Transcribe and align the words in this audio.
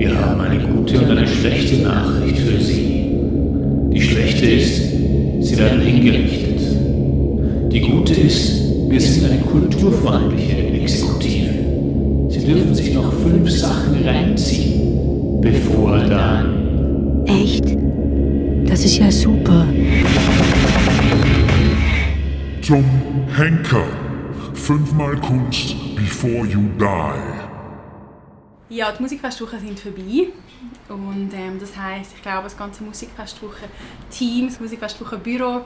Wir 0.00 0.18
haben 0.18 0.40
eine 0.40 0.58
gute 0.58 0.98
und 0.98 1.10
eine 1.10 1.26
schlechte 1.26 1.82
Nachricht 1.82 2.38
für 2.38 2.58
Sie. 2.58 3.04
Die 3.92 4.00
schlechte 4.00 4.46
ist, 4.46 4.78
Sie 5.42 5.58
werden 5.58 5.82
hingerichtet. 5.82 6.58
Die 7.70 7.80
gute 7.80 8.14
ist, 8.14 8.62
wir 8.88 8.98
sind 8.98 9.30
eine 9.30 9.42
kulturfreundliche 9.42 10.56
Exekutive. 10.72 11.50
Sie 12.30 12.46
dürfen 12.46 12.74
sich 12.74 12.94
noch 12.94 13.12
fünf 13.12 13.50
Sachen 13.50 14.02
reinziehen, 14.02 15.38
bevor 15.42 15.98
dann. 15.98 17.26
Echt? 17.26 17.66
Das 18.64 18.82
ist 18.82 18.96
ja 18.96 19.10
super. 19.10 19.66
Zum 22.62 22.84
Henker. 23.36 23.84
Fünfmal 24.54 25.16
Kunst 25.16 25.76
before 25.94 26.46
you 26.46 26.60
die. 26.78 27.39
Ja, 28.70 28.92
die 28.92 29.02
Musikfestwochen 29.02 29.58
sind 29.58 29.80
vorbei. 29.80 30.28
Und 30.88 31.32
ähm, 31.34 31.58
das 31.58 31.76
heisst, 31.76 32.12
ich 32.14 32.22
glaube, 32.22 32.44
das 32.44 32.56
ganze 32.56 32.84
Musikfestwochen-Team, 32.84 34.46
das 34.46 34.60
Musikfestwochen-Büro 34.60 35.62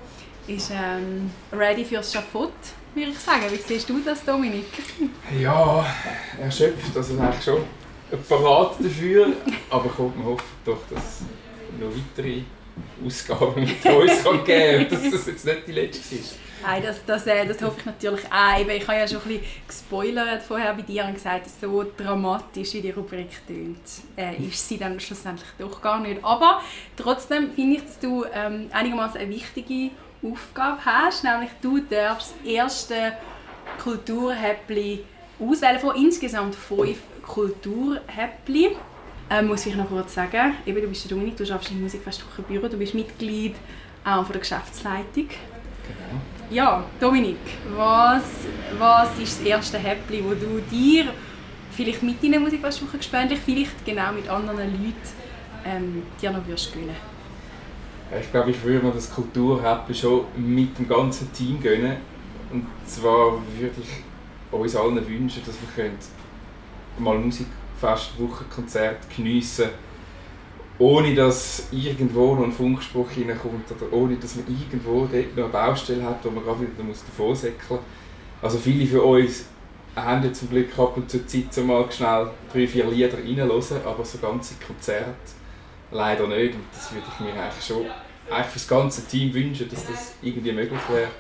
ist 0.47 0.71
ähm, 0.71 1.31
ready 1.53 1.85
fürs 1.85 2.11
Schafott, 2.11 2.53
würde 2.95 3.11
ich 3.11 3.19
sagen. 3.19 3.43
Wie 3.51 3.57
siehst 3.57 3.91
du 3.91 4.01
das, 4.01 4.25
Dominik? 4.25 4.65
Ja, 5.39 5.85
erschöpft, 6.41 6.97
also 6.97 7.19
eigentlich 7.21 7.45
schon 7.45 7.63
parat 8.27 8.77
dafür. 8.79 9.35
Aber 9.69 9.89
kommt, 9.91 10.17
man 10.17 10.27
hofft 10.27 10.45
doch, 10.65 10.81
dass 10.89 11.21
noch 11.79 11.91
weitere 11.91 12.43
Ausgaben 13.05 13.61
mit 13.61 13.85
uns 13.85 14.25
kann 14.25 14.45
geben 14.45 14.89
kann, 14.89 15.03
dass 15.03 15.11
das 15.13 15.27
jetzt 15.27 15.45
nicht 15.45 15.67
die 15.67 15.73
letzte 15.73 16.15
ist. 16.17 16.37
Nein, 16.63 16.83
das, 16.83 17.05
das, 17.05 17.27
äh, 17.27 17.47
das 17.47 17.61
hoffe 17.61 17.77
ich 17.81 17.87
natürlich 17.87 18.25
auch. 18.25 18.59
Ich 18.59 18.89
habe 18.89 18.99
ja 18.99 19.07
schon 19.07 19.19
ein 19.19 19.29
bisschen 19.29 19.45
gespoilert 19.69 20.43
vorher 20.43 20.73
bei 20.73 20.83
dir 20.83 21.05
und 21.05 21.15
gesagt, 21.15 21.47
so 21.61 21.85
dramatisch 21.97 22.73
wie 22.73 22.81
die 22.81 22.91
Rubrik 22.91 23.47
tönt, 23.47 23.81
äh, 24.17 24.37
ist 24.37 24.67
sie 24.67 24.79
dann 24.79 24.99
schlussendlich 24.99 25.49
doch 25.59 25.83
gar 25.83 26.01
nicht. 26.01 26.25
Aber 26.25 26.63
trotzdem 26.97 27.53
finde 27.53 27.77
ich, 27.77 27.85
dass 27.85 27.99
du 27.99 28.25
ähm, 28.33 28.69
einigermaßen 28.73 29.21
eine 29.21 29.31
wichtige 29.31 29.91
Aufgabe 30.23 30.83
hast, 30.85 31.23
nämlich 31.23 31.51
du 31.61 31.81
darfst 31.81 32.35
das 32.43 32.51
erste 32.51 33.13
Kulturhäppli 33.83 35.05
auswählen 35.39 35.79
von 35.79 35.97
insgesamt 35.97 36.55
fünf 36.55 36.99
Kulturhäppli. 37.27 38.77
Ähm, 39.31 39.47
muss 39.47 39.65
ich 39.67 39.75
noch 39.75 39.89
kurz 39.89 40.15
sagen, 40.15 40.55
eben, 40.67 40.81
du 40.81 40.89
bist 40.89 41.05
der 41.05 41.17
Dominik, 41.17 41.37
du 41.37 41.45
arbeitest 41.45 41.73
im 41.73 41.83
Musikfestwochenbüro, 41.83 42.69
du 42.69 42.77
bist 42.77 42.95
Mitglied 42.95 43.55
auch 44.05 44.23
von 44.23 44.33
der 44.33 44.41
Geschäftsleitung. 44.41 45.29
Genau. 45.29 46.21
Ja, 46.51 46.85
Dominik, 47.01 47.39
was, 47.75 48.25
was 48.79 49.19
ist 49.19 49.41
das 49.41 49.47
erste 49.47 49.79
Häppli, 49.79 50.23
wo 50.23 50.35
du 50.35 50.61
dir 50.71 51.07
vielleicht 51.71 52.03
mit 52.03 52.23
deiner 52.23 52.39
Musikfestwoche 52.39 52.99
gespendlich, 52.99 53.41
vielleicht 53.45 53.85
genau 53.85 54.13
mit 54.13 54.29
anderen 54.29 54.71
Leuten 54.73 54.95
ähm, 55.65 56.03
dir 56.21 56.31
noch 56.31 56.47
würdest 56.47 56.73
gönnen? 56.73 56.95
Ich 58.21 58.31
glaube, 58.31 58.51
ich 58.51 58.63
würde 58.63 58.87
mir 58.87 58.93
das 58.93 59.13
Kulturhäppli 59.13 59.95
schon 59.95 60.27
mit 60.37 60.79
dem 60.79 60.87
ganzen 60.87 61.33
Team 61.33 61.61
gönnen. 61.61 61.97
Und 62.53 62.67
zwar 62.87 63.33
würde 63.59 63.75
ich 63.81 64.05
uns 64.53 64.77
allen 64.77 65.09
wünschen, 65.09 65.43
dass 65.45 65.57
wir 65.77 65.91
mal 66.99 67.19
Musikfestwochenkonzert 67.81 68.99
geniessen 69.15 69.65
können 69.67 69.79
ohne 70.79 71.15
dass 71.15 71.69
irgendwo 71.71 72.35
noch 72.35 72.45
ein 72.45 72.53
Funkspruch 72.53 73.09
reinkommt 73.17 73.71
oder 73.71 73.93
ohne 73.93 74.17
dass 74.17 74.37
man 74.37 74.45
irgendwo 74.49 75.07
dort 75.07 75.37
noch 75.37 75.45
eine 75.45 75.53
Baustelle 75.53 76.03
hat, 76.03 76.25
wo 76.25 76.31
man 76.31 76.43
gerade 76.43 76.63
wieder 76.63 76.73
davon 76.77 77.35
säckeln 77.35 77.59
muss. 77.69 77.81
Also 78.43 78.59
viele 78.59 78.87
von 78.87 79.01
uns 79.01 79.47
haben 79.95 80.35
zum 80.35 80.51
Glück 80.51 80.77
ab 80.77 80.97
und 80.97 81.09
zu 81.09 81.25
Zeit, 81.27 81.57
um 81.59 81.69
mal 81.69 81.91
schnell 81.93 82.29
drei, 82.53 82.67
vier 82.67 82.87
Lieder 82.87 83.17
reinzuhören, 83.17 83.87
aber 83.87 84.05
so 84.05 84.19
ganze 84.19 84.55
Konzerte 84.67 85.15
leider 85.93 86.27
nicht. 86.27 86.55
Und 86.55 86.65
das 86.73 86.93
würde 86.93 87.07
ich 87.09 87.21
mir 87.21 87.41
eigentlich 87.41 87.65
schon 87.65 87.87
eigentlich 88.29 88.47
für 88.47 88.59
das 88.59 88.69
ganze 88.69 89.07
Team 89.07 89.33
wünschen, 89.33 89.69
dass 89.69 89.87
das 89.87 90.15
irgendwie 90.23 90.53
möglich 90.53 90.81
wäre. 90.91 91.11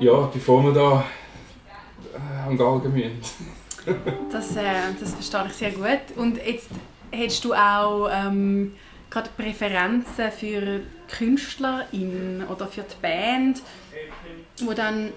Ja, 0.00 0.28
bevor 0.32 0.64
wir 0.64 0.72
da 0.72 1.04
äh, 2.12 2.48
am 2.48 2.58
Galgen 2.58 2.92
müssen. 2.92 3.57
Das, 4.32 4.56
äh, 4.56 4.64
das 4.98 5.14
verstehe 5.14 5.46
ich 5.48 5.52
sehr 5.54 5.70
gut. 5.72 6.16
Und 6.16 6.38
jetzt 6.44 6.68
Hättest 7.10 7.44
du 7.44 7.54
auch 7.54 8.08
ähm, 8.12 8.74
gerade 9.10 9.30
Präferenzen 9.36 10.30
für 10.30 10.80
KünstlerInnen 11.08 12.46
oder 12.48 12.66
für 12.66 12.82
die 12.82 13.00
Band, 13.00 13.62
die 14.60 14.74
dann 14.74 15.12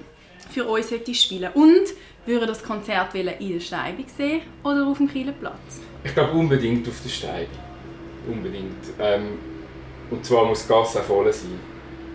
für 0.49 0.65
uns 0.65 0.87
spielen 1.13 1.51
Und 1.53 1.83
würde 2.25 2.45
das 2.45 2.63
Konzert 2.63 3.13
in 3.15 3.25
der 3.25 3.59
Steibe 3.59 4.03
sehen 4.15 4.41
oder 4.63 4.87
auf 4.87 4.97
dem 4.97 5.11
Kieler 5.11 5.33
Platz? 5.33 5.81
Ich 6.03 6.13
glaube 6.13 6.31
unbedingt 6.33 6.87
auf 6.87 7.01
der 7.03 7.09
Steibe. 7.09 7.49
Unbedingt. 8.27 8.85
Ähm, 8.99 9.39
und 10.09 10.25
zwar 10.25 10.45
muss 10.45 10.63
die 10.63 10.69
Gasse 10.69 10.99
auch 10.99 11.03
voll 11.03 11.31
sein. 11.33 11.59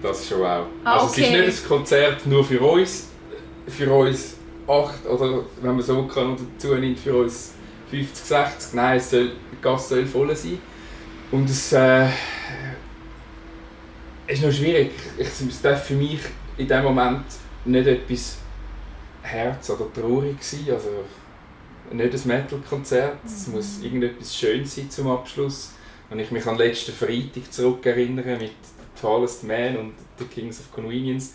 Das 0.02 0.26
schon 0.26 0.42
auch. 0.42 0.66
Ah, 0.84 0.94
also 0.94 1.06
es 1.06 1.18
ist 1.18 1.30
nicht 1.30 1.62
ein 1.62 1.68
Konzert 1.68 2.26
nur 2.26 2.44
für 2.44 2.60
uns, 2.60 3.08
für 3.66 3.92
uns 3.92 4.35
acht 4.66 5.06
oder 5.06 5.44
wenn 5.60 5.76
man 5.76 5.82
so 5.82 6.04
kann 6.06 6.36
dazu 6.36 6.74
nimmt, 6.74 6.98
für 6.98 7.16
uns 7.16 7.54
50, 7.90 8.24
60. 8.24 8.74
Nein, 8.74 8.96
es 8.96 9.10
soll, 9.10 9.32
die 9.52 9.62
Gasse 9.62 9.96
soll 9.96 10.06
voll 10.06 10.34
sein. 10.34 10.58
Und 11.30 11.48
es 11.48 11.72
äh, 11.72 12.06
ist 14.26 14.42
noch 14.42 14.52
schwierig. 14.52 14.92
es 15.18 15.62
darf 15.62 15.86
für 15.86 15.94
mich 15.94 16.20
in 16.56 16.68
dem 16.68 16.84
Moment 16.84 17.24
nicht 17.64 17.86
etwas 17.86 18.38
Herz- 19.22 19.70
oder 19.70 19.92
traurig 19.92 20.42
sein. 20.42 20.64
Also 20.72 20.90
nicht 21.92 22.14
ein 22.14 22.28
Metal-Konzert. 22.28 23.18
Es 23.24 23.46
mhm. 23.46 23.54
muss 23.54 23.82
irgendetwas 23.82 24.36
Schönes 24.36 24.74
sein 24.74 24.90
zum 24.90 25.08
Abschluss. 25.08 25.72
Wenn 26.08 26.20
ich 26.20 26.30
mich 26.30 26.46
an 26.46 26.56
den 26.56 26.68
letzten 26.68 26.92
Freitag 26.92 27.52
zurückerinnere 27.52 28.36
mit 28.36 28.52
Tallest 29.00 29.44
Man 29.44 29.76
und 29.76 29.94
The 30.18 30.24
Kings 30.24 30.60
of 30.60 30.72
Convenience. 30.72 31.34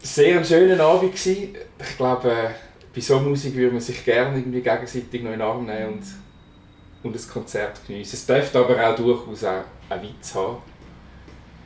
Sehr 0.00 0.38
ein 0.38 0.44
schöner 0.44 0.82
Abend 0.84 1.12
gewesen. 1.12 1.56
Ich 1.80 1.96
glaube, 1.96 2.30
äh, 2.30 2.50
bei 2.94 3.00
so 3.00 3.18
Musik 3.18 3.54
würde 3.56 3.72
man 3.72 3.80
sich 3.80 4.04
gerne 4.04 4.38
irgendwie 4.38 4.60
gegenseitig 4.60 5.22
noch 5.22 5.32
in 5.32 5.38
den 5.38 5.42
Arm 5.42 5.66
nehmen 5.66 5.94
und, 5.94 6.04
und 7.02 7.16
ein 7.16 7.28
Konzert 7.28 7.84
genießen. 7.86 8.14
Es 8.16 8.26
dürfte 8.26 8.60
aber 8.60 8.88
auch 8.88 8.94
durchaus 8.94 9.44
auch 9.44 9.64
einen 9.88 10.02
Witz 10.02 10.34
haben. 10.34 10.58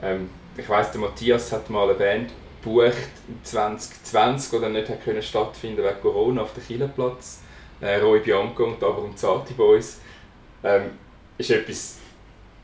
Ähm, 0.03 0.31
ich 0.57 0.69
weiss, 0.69 0.91
der 0.91 1.01
Matthias 1.01 1.53
hat 1.53 1.69
mal 1.69 1.89
eine 1.89 1.95
Band 1.95 2.31
gebucht 2.63 3.11
in 3.29 3.43
2020, 3.43 4.51
die 4.51 4.61
dann 4.61 4.73
nicht 4.73 4.89
hat 4.89 5.05
können 5.05 5.23
stattfinden 5.23 5.85
wegen 5.85 6.01
Corona 6.01 6.43
auf 6.43 6.55
dem 6.55 6.65
Kielerplatz. 6.65 7.41
Äh, 7.81 7.97
Roy 7.97 8.21
Bianco 8.21 8.65
und 8.65 8.83
aber 8.83 9.03
und 9.03 9.19
Zati 9.19 9.55
Boys. 9.55 9.99
Ähm, 10.65 10.93
ist 11.37 11.51
etwas 11.51 11.99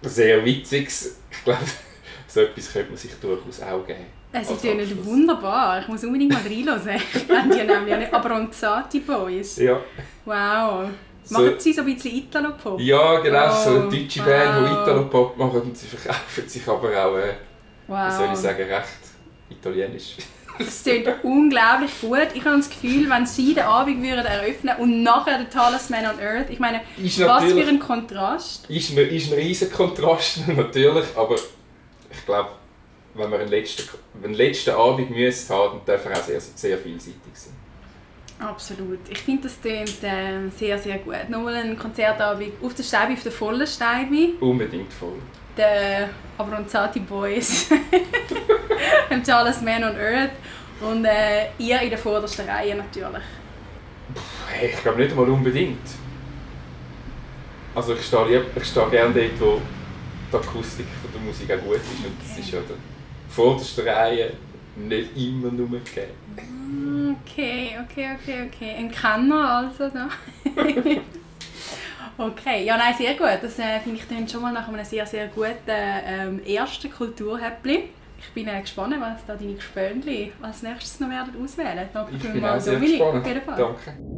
sehr 0.03 0.45
Witziges. 0.45 1.19
Ich 1.31 1.45
glaube, 1.45 1.61
so 2.27 2.41
etwas 2.41 2.73
könnte 2.73 2.91
man 2.91 2.97
sich 2.97 3.13
durchaus 3.21 3.61
auch 3.61 3.87
geben. 3.87 4.18
Es 4.33 4.51
ist 4.51 4.63
ja 4.65 4.75
nicht 4.75 5.05
wunderbar. 5.05 5.81
Ich 5.81 5.89
muss 5.89 6.05
unbedingt 6.05 6.33
mal 6.33 6.43
reinhören. 6.43 7.01
Ich 7.15 7.27
kenne 7.27 7.57
die 7.57 7.65
nämlich 7.65 7.97
nicht. 7.97 8.13
Aber 8.13 8.31
Abronzati 8.31 9.01
Boys. 9.01 9.57
Ja. 9.57 9.81
Wow. 10.25 10.89
So, 11.25 11.35
machen 11.35 11.55
sie 11.59 11.73
so 11.73 11.83
ein 11.83 11.95
bisschen 11.95 12.17
Italo-Pop? 12.17 12.81
Ja, 12.81 13.21
genau. 13.21 13.49
Oh, 13.49 13.65
so 13.65 13.71
eine 13.71 13.89
deutsche 13.89 14.21
wow. 14.21 14.27
Band, 14.27 14.67
die 14.67 14.73
Italo-Pop 14.73 15.37
machen 15.37 15.61
und 15.63 15.77
sie 15.77 15.87
verkaufen 15.87 16.49
sich 16.49 16.67
aber 16.67 16.89
auch, 16.89 17.17
äh, 17.17 17.35
wow. 17.87 18.09
wie 18.09 18.17
soll 18.17 18.29
ich 18.33 18.39
sagen, 18.39 18.63
recht 18.63 18.89
italienisch. 19.51 20.17
Das 20.59 20.83
klingt 20.83 21.09
unglaublich 21.23 21.91
gut. 22.01 22.29
Ich 22.35 22.45
habe 22.45 22.57
das 22.57 22.69
Gefühl, 22.69 23.09
wenn 23.09 23.27
sie 23.27 23.55
den 23.55 23.65
Abend 23.65 24.03
würden 24.03 24.27
eröffnen 24.27 24.77
und 24.79 25.03
nachher 25.03 25.39
der 25.39 25.51
Tallest 25.51 25.91
Man 25.91 26.05
on 26.05 26.19
Earth, 26.21 26.51
ich 26.51 26.59
meine, 26.59 26.81
ist 26.97 27.21
was 27.21 27.45
für 27.45 27.67
ein 27.67 27.79
Kontrast. 27.79 28.69
Ist 28.69 28.91
ein, 28.91 28.99
ist 28.99 29.33
ein 29.33 29.39
riesen 29.39 29.71
Kontrast, 29.71 30.49
natürlich, 30.49 31.07
aber 31.15 31.37
ich 31.37 32.27
glaube, 32.27 32.49
wenn 33.15 33.31
wir 33.31 33.39
einen 33.39 33.49
letzten, 33.49 33.89
einen 34.23 34.35
letzten 34.35 34.71
Abend 34.71 35.11
müssen 35.11 35.55
haben, 35.55 35.81
er 35.87 35.97
auch 35.97 36.23
sehr, 36.23 36.41
sehr 36.41 36.79
vielseitig 36.79 37.21
sein. 37.35 37.55
Absolut. 38.39 39.01
Ich 39.09 39.19
finde, 39.19 39.45
das 39.45 39.61
klingt 39.61 40.03
äh, 40.03 40.49
sehr, 40.57 40.79
sehr 40.79 40.99
gut. 40.99 41.29
Nochmal 41.29 41.57
ein 41.57 41.77
Konzertabend 41.77 42.53
auf 42.63 42.75
der 42.75 42.85
Steibe, 42.85 43.15
auf 43.15 43.23
der 43.23 43.33
vollen 43.33 43.67
Steibe. 43.67 44.35
Unbedingt 44.41 44.93
voll. 44.93 45.19
Der 45.57 46.11
Abronzati 46.37 47.01
Boys, 47.01 47.69
dem 49.11 49.25
Charles 49.25 49.61
Man 49.61 49.83
on 49.83 49.97
Earth 49.97 50.31
und 50.81 51.05
äh, 51.05 51.49
ihr 51.59 51.81
in 51.81 51.91
der 51.91 51.99
vordersten 51.99 52.49
Reihe 52.49 52.77
natürlich. 52.77 53.25
Hey, 54.47 54.71
ich 54.73 54.83
glaube 54.83 54.99
nicht 54.99 55.11
einmal 55.11 55.29
unbedingt. 55.29 55.89
Also 57.75 57.95
ich 57.95 58.05
stehe, 58.05 58.45
ich 58.55 58.65
stehe 58.65 58.89
gerne 58.89 59.13
dort, 59.13 59.41
wo 59.41 59.61
die 60.33 60.37
Akustik 60.37 60.87
von 61.03 61.13
der 61.13 61.21
Musik 61.21 61.51
auch 61.51 61.65
gut 61.65 61.77
ist 61.77 62.07
und 62.07 62.15
das 62.23 62.39
ist 62.39 62.53
ja 62.53 62.61
der 62.61 62.77
vordersten 63.29 63.89
Reihe 63.89 64.33
nicht 64.77 65.17
immer 65.17 65.51
nur 65.51 65.69
gegeben. 65.69 67.17
Okay, 67.23 67.77
okay, 67.83 68.11
okay, 68.15 68.47
okay. 68.47 68.75
Ein 68.79 68.91
Kenner 68.91 69.51
also 69.51 69.89
da. 69.89 70.09
okay, 72.19 72.65
ja 72.65 72.77
nein, 72.77 72.95
sehr 72.97 73.15
gut. 73.15 73.39
Das 73.43 73.59
äh, 73.59 73.81
finde 73.81 74.01
ich 74.01 74.09
dann 74.09 74.29
schon 74.29 74.43
mal 74.43 74.53
nach 74.53 74.69
einem 74.69 74.85
sehr, 74.85 75.07
sehr 75.07 75.29
guten 75.29 75.55
ähm, 75.67 76.41
ersten 76.45 76.91
Kulturhäppli. 76.91 77.91
Ich 78.21 78.33
bin 78.35 78.49
äh, 78.49 78.61
gespannt, 78.61 78.97
was 78.99 79.25
da 79.27 79.35
deine 79.35 79.55
Gespönli 79.55 80.33
als 80.43 80.63
nächstes 80.63 81.01
noch 81.01 81.09
werden 81.09 81.33
auswählen. 81.43 81.89
Danke 81.93 82.17
ich 82.17 82.33
bin 82.33 82.45
auch 82.45 82.61
sehr 82.61 82.79
gespannt. 82.79 83.27
Danke. 83.27 84.18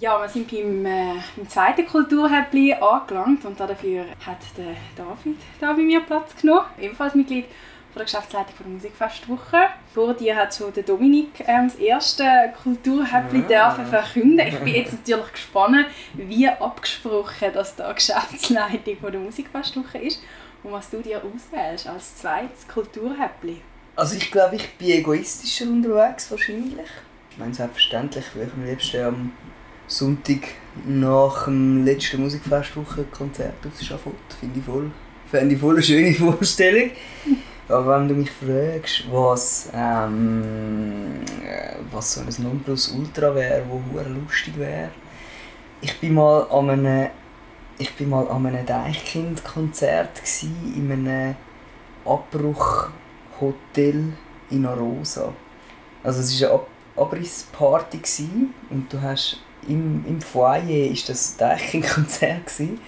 Ja, 0.00 0.20
wir 0.20 0.28
sind 0.28 0.48
beim, 0.48 0.86
äh, 0.86 1.14
beim 1.36 1.48
zweiten 1.48 1.84
Kulturhäppli 1.84 2.72
angelangt 2.74 3.44
und 3.44 3.58
dafür 3.58 4.04
hat 4.24 4.38
der 4.56 4.76
David 4.96 5.38
da 5.60 5.72
bei 5.72 5.82
mir 5.82 6.00
Platz 6.02 6.36
genommen, 6.40 6.66
ebenfalls 6.80 7.16
Mitglied 7.16 7.46
von 7.46 7.96
der 7.96 8.04
Geschäftsleitung 8.04 8.54
von 8.54 8.66
der 8.66 8.74
Musikfestwoche. 8.74 9.56
Vor 9.92 10.14
dir 10.14 10.36
hat 10.36 10.54
schon 10.54 10.72
der 10.72 10.84
Dominik 10.84 11.40
ähm, 11.40 11.66
das 11.66 11.74
erste 11.76 12.24
Kulturhäppli 12.62 13.42
Ja. 13.48 13.70
dürfen 13.74 13.86
verkünden. 13.90 14.46
Ich 14.46 14.58
bin 14.60 14.74
jetzt 14.74 14.92
natürlich 14.92 15.32
gespannt, 15.32 15.86
wie 16.14 16.48
abgesprochen 16.48 17.48
das 17.52 17.74
da 17.74 17.92
Geschäftsleitung 17.92 18.98
von 19.00 19.10
der 19.10 19.20
Musikfestwoche 19.20 19.98
ist 19.98 20.22
und 20.62 20.70
was 20.70 20.90
du 20.90 21.02
dir 21.02 21.20
auswählst 21.24 21.88
als 21.88 22.18
zweites 22.18 22.68
Kulturhäppli. 22.68 23.62
Also 23.96 24.14
ich 24.14 24.30
glaube, 24.30 24.54
ich 24.54 24.74
bin 24.76 24.90
egoistischer 24.90 25.64
unterwegs 25.64 26.30
wahrscheinlich. 26.30 26.88
Ich 27.32 27.38
meine, 27.38 27.52
selbstverständlich 27.52 28.24
will 28.36 28.46
ich 28.46 28.52
am 28.52 28.64
liebsten 28.64 29.04
am 29.04 29.32
Sonntag 29.88 30.40
nach 30.86 31.46
dem 31.46 31.84
letzten 31.84 32.20
Musikfestwochenkonzert 32.20 33.54
aufs 33.66 33.86
Schafott. 33.86 34.14
Finde 34.38 34.58
ich 34.58 34.64
voll, 34.64 34.90
fände 35.30 35.54
ich 35.54 35.60
voll 35.60 35.76
eine 35.76 35.82
schöne 35.82 36.12
Vorstellung. 36.14 36.90
Aber 37.68 37.98
wenn 37.98 38.08
du 38.08 38.14
mich 38.14 38.30
fragst, 38.30 39.04
was, 39.10 39.70
ähm, 39.74 41.22
äh, 41.42 41.76
was 41.90 42.14
so 42.14 42.20
ein 42.20 42.28
Nonplusultra 42.38 43.34
wäre, 43.34 43.64
wo 43.68 43.82
hure 43.90 44.08
lustig 44.08 44.58
wäre. 44.58 44.90
Ich 45.80 45.98
bin 45.98 46.14
mal 46.14 46.46
an 46.50 46.70
einem, 46.70 47.10
ich 47.78 47.94
bin 47.94 48.10
mal 48.10 48.28
an 48.28 48.46
einem 48.46 48.66
Deichkind-Konzert 48.66 50.20
in 50.76 50.92
einem 50.92 51.34
Abbruchhotel 52.04 54.12
in 54.50 54.66
Arosa. 54.66 55.32
Also 56.02 56.20
es 56.20 56.40
war 56.40 56.50
eine 56.50 56.58
Ab 56.58 56.68
Abrissparty 56.96 58.00
und 58.70 58.92
du 58.92 59.00
hast 59.00 59.40
im, 59.66 60.04
im 60.06 60.20
Foyer 60.20 60.90
ist 60.90 61.08
das 61.08 61.36
Deichkind-Konzert 61.36 62.46
gsi 62.46 62.78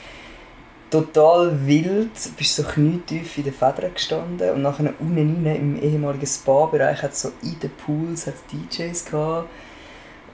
total 0.90 1.52
wild, 1.67 2.11
bist 2.37 2.56
so 2.56 2.64
knietief 2.64 3.38
in 3.38 3.44
den 3.44 3.52
Federn 3.55 3.94
gestanden 3.94 4.50
und 4.50 4.62
nachher 4.62 4.93
unten 4.99 5.46
rein 5.46 5.56
im 5.56 5.81
ehemaligen 5.82 6.26
Spa-Bereich 6.26 7.00
hat 7.02 7.14
so 7.14 7.31
in 7.43 7.58
den 7.61 7.70
Pools 7.70 8.26
hat's 8.26 8.43
DJs 8.50 9.05
gehabt. 9.05 9.49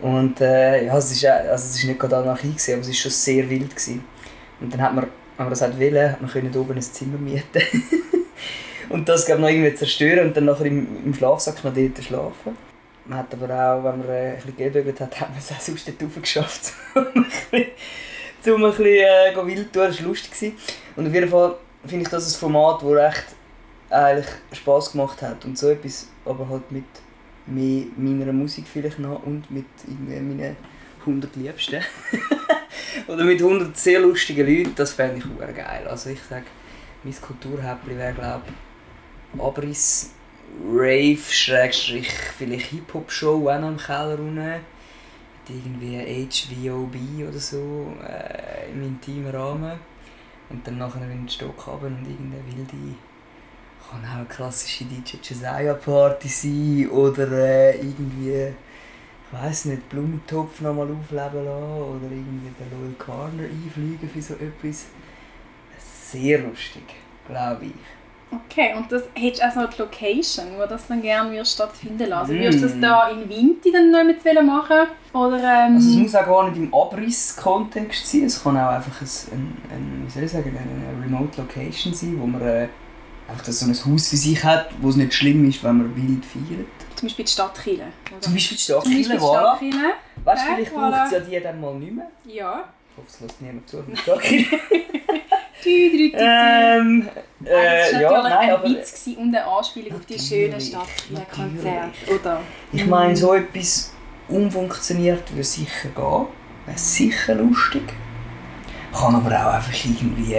Und 0.01 0.41
äh, 0.41 0.87
ja, 0.87 0.97
es 0.97 1.13
ist, 1.13 1.27
auch- 1.27 1.31
also 1.31 1.65
es 1.69 1.77
ist 1.77 1.85
nicht 1.85 1.99
gerade 1.99 2.17
danach 2.17 2.41
gewesen, 2.41 2.73
aber 2.73 2.81
es 2.83 2.89
war 2.89 2.95
schon 2.95 3.11
sehr 3.11 3.49
wild. 3.51 3.71
Gewesen. 3.71 4.05
Und 4.61 4.73
dann 4.73 4.81
hat 4.81 4.95
man, 4.95 5.05
wenn 5.37 5.45
man 5.47 5.51
das 5.51 5.61
hat 5.63 5.79
wollen, 5.79 6.11
hat 6.13 6.21
man 6.23 6.31
können 6.31 6.55
oben 6.57 6.75
ein 6.75 6.83
Zimmer 6.83 7.19
mieten 7.19 7.63
und 8.89 9.07
das 9.09 9.27
glaub, 9.27 9.39
noch 9.39 9.49
irgendwie 9.49 9.75
zerstören 9.75 10.29
und 10.29 10.37
dann 10.37 10.47
nachher 10.47 10.67
im, 10.67 10.87
im 11.05 11.13
Schlafsack 11.15 11.63
noch 11.65 11.75
dort 11.75 12.03
schlafen. 12.03 12.57
Man 13.09 13.19
hat 13.19 13.33
aber 13.35 13.47
auch, 13.55 13.85
wenn 13.85 13.99
man 13.99 14.09
äh, 14.09 14.31
ein 14.31 14.37
bisschen 14.37 14.57
gebügelt 14.57 15.01
hat, 15.01 15.21
hat 15.21 15.31
man 15.31 15.39
es 15.39 15.53
auch 15.53 15.61
sonst 15.61 15.87
dort 15.87 16.03
raufgeschafft. 16.03 16.73
um 16.95 17.05
ein 18.65 18.71
bisschen 18.71 18.85
äh, 18.85 19.47
wild 19.47 19.73
zu 19.73 19.73
tun, 19.73 19.83
das 19.89 20.01
war 20.01 20.09
lustig. 20.09 20.55
Und 20.97 21.07
auf 21.07 21.15
jeden 21.15 21.29
Fall 21.29 21.57
finde 21.87 22.05
ich 22.05 22.09
das 22.09 22.35
ein 22.35 22.39
Format, 22.39 22.83
das 22.83 22.91
recht 22.91 23.27
eigentlich 23.91 24.27
Spass 24.53 24.93
gemacht 24.93 25.23
hat. 25.23 25.45
Und 25.45 25.57
so 25.57 25.71
etwas, 25.71 26.09
aber 26.25 26.49
halt 26.49 26.71
mit 26.71 26.85
mehr 27.47 27.87
meiner 27.97 28.33
Musik 28.33 28.67
vielleicht 28.67 28.99
noch 28.99 29.23
und 29.25 29.51
mit 29.51 29.67
meinen 29.87 30.57
100 31.01 31.37
Liebsten. 31.37 31.81
Oder 33.07 33.25
mit 33.25 33.41
100 33.41 33.77
sehr 33.77 34.01
lustigen 34.01 34.47
Leuten, 34.47 34.75
das 34.75 34.93
fände 34.93 35.19
ich 35.19 35.25
auch 35.25 35.55
geil. 35.55 35.87
Also 35.89 36.11
ich 36.11 36.21
sage, 36.23 36.47
mein 37.05 37.15
Kulturhäppli 37.15 37.97
wäre 37.97 38.15
glaube 38.15 38.43
ich 38.47 39.41
Abriss, 39.41 40.11
Rave, 40.65 41.19
Schrägstrich, 41.31 42.11
vielleicht 42.39 42.67
Hip-Hop-Show 42.67 43.49
auch 43.49 43.61
noch 43.61 43.69
im 43.69 43.77
Keller 43.77 44.19
unten. 44.19 44.37
Mit 45.49 45.65
irgendwie 45.65 46.29
HVOB 46.29 47.29
oder 47.29 47.39
so 47.39 47.95
äh, 48.03 48.71
im 48.73 48.83
intimen 48.83 49.35
Rahmen. 49.35 49.79
Und 50.49 50.67
dann 50.67 50.79
nachher 50.79 51.03
in 51.03 51.11
den 51.11 51.29
Stock 51.29 51.67
runter 51.67 51.87
und 51.87 52.05
irgendeine 52.05 52.43
wilde 52.47 52.97
kann 53.91 54.05
auch 54.05 54.17
eine 54.17 54.25
klassische 54.27 54.85
DJ 54.85 55.17
Josiah 55.23 55.75
Party 55.75 56.29
sein 56.29 56.91
oder 56.91 57.31
äh, 57.31 57.77
irgendwie, 57.77 58.33
ich 58.33 59.41
weiß 59.41 59.67
nicht, 59.67 59.89
Blumentopf 59.89 60.61
nochmal 60.61 60.89
aufleben 60.91 61.45
lassen 61.45 61.83
oder 61.83 62.11
irgendwie 62.11 62.51
den 62.59 62.71
Loyal 62.71 62.95
Corner 62.99 63.45
einfliegen 63.45 64.11
für 64.13 64.23
so 64.23 64.35
etwas. 64.35 64.87
Sehr 65.79 66.41
lustig, 66.41 66.83
glaube 67.29 67.67
ich. 67.67 67.96
Okay, 68.31 68.75
und 68.77 68.91
das 68.91 69.05
hättest 69.15 69.41
du 69.43 69.47
auch 69.47 69.53
so 69.53 69.61
eine 69.61 69.69
Location, 69.79 70.47
wo 70.59 70.67
das 70.67 70.89
dann 70.89 71.01
gerne 71.01 71.45
stattfinden 71.45 72.09
lassen. 72.09 72.37
Mm. 72.37 72.41
würdest 72.41 72.65
du 72.65 72.69
das 72.69 72.81
da 72.81 73.09
in 73.09 73.29
Winti 73.29 73.71
dann 73.71 73.91
noch 73.93 74.03
mit 74.05 74.25
machen? 74.45 74.89
Oder, 75.13 75.67
ähm, 75.67 75.77
Also 75.77 75.91
es 75.91 75.97
muss 75.97 76.15
auch 76.15 76.27
gar 76.27 76.49
nicht 76.51 76.57
im 76.57 76.75
Abriss-Kontext 76.75 78.11
sein, 78.11 78.25
es 78.25 78.43
kann 78.43 78.57
auch 78.57 78.71
einfach 78.71 79.01
ein, 79.01 79.57
ein, 79.71 80.03
wie 80.07 80.11
soll 80.11 80.25
ich 80.25 80.33
sagen, 80.33 80.57
eine 80.57 81.05
Remote 81.05 81.41
Location 81.41 81.95
sein, 81.95 82.17
wo 82.19 82.27
man 82.27 82.41
äh, 82.43 82.69
einfach 83.29 83.45
das 83.45 83.61
so 83.61 83.67
ein 83.67 83.93
Haus 83.93 84.09
für 84.09 84.17
sich 84.17 84.43
hat, 84.43 84.71
wo 84.81 84.89
es 84.89 84.97
nicht 84.97 85.15
schlimm 85.15 85.49
ist, 85.49 85.63
wenn 85.63 85.79
man 85.79 85.97
wild 85.97 86.25
feiert. 86.25 86.67
zum 86.97 87.07
Beispiel 87.09 87.25
die 87.25 87.31
Stadt 87.31 87.59
oder? 87.65 87.85
Zum 88.21 88.33
Beispiel 88.35 88.57
die 88.57 88.63
Beispiel 88.73 89.17
die 89.19 89.23
voilà. 89.23 89.57
Stadt. 89.57 89.61
Weißt 90.25 90.43
du, 90.45 90.49
Ja, 90.49 90.55
vielleicht 90.57 90.73
voilà. 90.73 90.91
braucht 90.91 91.07
es 91.07 91.13
ja 91.13 91.21
die 91.21 91.41
dann 91.43 91.61
mal 91.61 91.75
nicht 91.75 91.93
mehr. 91.93 92.11
Ja. 92.25 92.65
Ich 92.91 92.97
hoffe, 92.97 93.09
es 93.09 93.21
lässt 93.21 93.41
niemand 93.43 93.69
zu. 93.69 93.85
ähm, 95.67 97.09
Nein, 97.39 97.53
das 97.53 97.93
äh, 97.93 97.95
war 97.95 98.01
ja, 98.01 98.11
natürlich 98.11 98.35
nein, 98.35 98.51
ein 98.51 98.63
Witz 98.65 99.07
und 99.19 99.35
eine 99.35 99.45
Anspielung 99.45 99.95
auf 99.95 100.07
die 100.07 100.19
schönen 100.19 100.61
Stadtkiel-Konzerte. 100.61 102.15
Oder? 102.21 102.41
ich 102.73 102.87
meine, 102.87 103.15
so 103.15 103.35
etwas 103.35 103.93
umfunktioniert 104.29 105.31
würde 105.31 105.45
sicher 105.45 105.89
gehen. 105.95 106.27
Wäre 106.67 106.79
sicher 106.79 107.35
lustig. 107.35 107.93
Kann 108.93 109.15
aber 109.15 109.29
auch 109.29 109.55
einfach 109.55 109.85
irgendwie, 109.85 110.33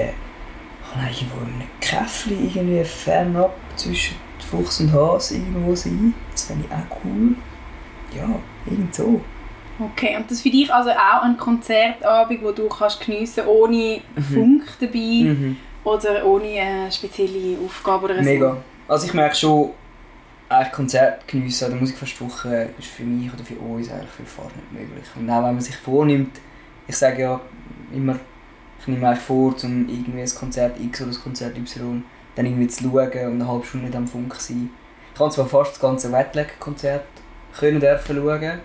kann 0.92 1.04
irgendwo 1.04 1.38
in 1.42 1.54
einem 1.54 1.80
Käffli 1.80 2.52
irgendwie 2.54 2.84
fernab 2.84 3.56
zwischen 3.76 4.16
Fuchs 4.50 4.80
und 4.80 4.92
Hase 4.92 5.36
irgendwo 5.36 5.76
sein. 5.76 6.16
Das 6.32 6.46
fände 6.46 6.66
ich 6.66 6.72
auch 6.72 6.98
cool. 7.04 7.36
Ja, 8.16 8.28
irgend 8.66 8.96
so. 8.96 9.22
Okay, 9.80 10.16
und 10.18 10.30
das 10.32 10.42
für 10.42 10.50
dich 10.50 10.74
also 10.74 10.90
auch 10.90 11.22
ein 11.24 11.38
Konzertabend, 11.38 12.42
wo 12.44 12.52
du 12.52 12.68
kannst 12.68 13.00
geniessen 13.06 13.46
ohne 13.46 14.02
Funk 14.34 14.64
dabei 14.80 15.24
Mhm. 15.24 15.58
oder 15.84 16.26
ohne 16.26 16.60
eine 16.60 16.92
spezielle 16.92 17.58
Aufgabe 17.64 18.06
oder 18.06 18.16
so? 18.18 18.24
Mega. 18.24 18.58
Also 18.88 19.06
ich 19.06 19.14
merke 19.14 19.36
schon, 19.36 19.72
eigentlich 20.50 20.72
Konzert 20.72 21.28
geniessen 21.28 21.66
an 21.66 21.72
der 21.72 21.80
Musikfestwoche 21.82 22.70
ist 22.80 22.88
für 22.88 23.04
mich 23.04 23.32
oder 23.34 23.44
für 23.44 23.56
uns 23.56 23.92
eigentlich 23.92 24.10
für 24.10 24.26
fast 24.26 24.56
nicht 24.56 24.72
möglich. 24.72 25.06
Und 25.16 25.30
auch 25.30 25.38
wenn 25.44 25.54
man 25.54 25.62
sich 25.62 25.76
vornimmt, 25.76 26.40
ich 26.88 26.96
sage 26.96 27.22
ja 27.22 27.40
immer, 27.94 28.16
ich 28.80 28.88
nehme 28.88 29.08
eigentlich 29.08 29.24
vor, 29.24 29.54
um 29.64 29.90
irgendwie 29.90 30.22
ein 30.22 30.30
Konzert 30.40 30.80
X 30.80 31.02
oder 31.02 31.12
ein 31.12 31.22
Konzert 31.22 31.58
Y 31.58 32.04
dann 32.36 32.46
irgendwie 32.46 32.68
zu 32.68 32.84
schauen 32.84 33.08
und 33.08 33.16
eine 33.42 33.48
halbe 33.48 33.66
Stunde 33.66 33.88
nicht 33.88 33.96
am 33.98 34.08
Funk 34.08 34.34
sein. 34.36 34.70
Ich 35.14 35.20
habe 35.20 35.32
zwar 35.32 35.48
fast 35.48 35.72
das 35.74 35.80
ganze 35.82 36.12
Wetlag-Konzert 36.12 37.04
können 37.60 37.80
dürfen 37.80 38.16
schauen, 38.16 38.60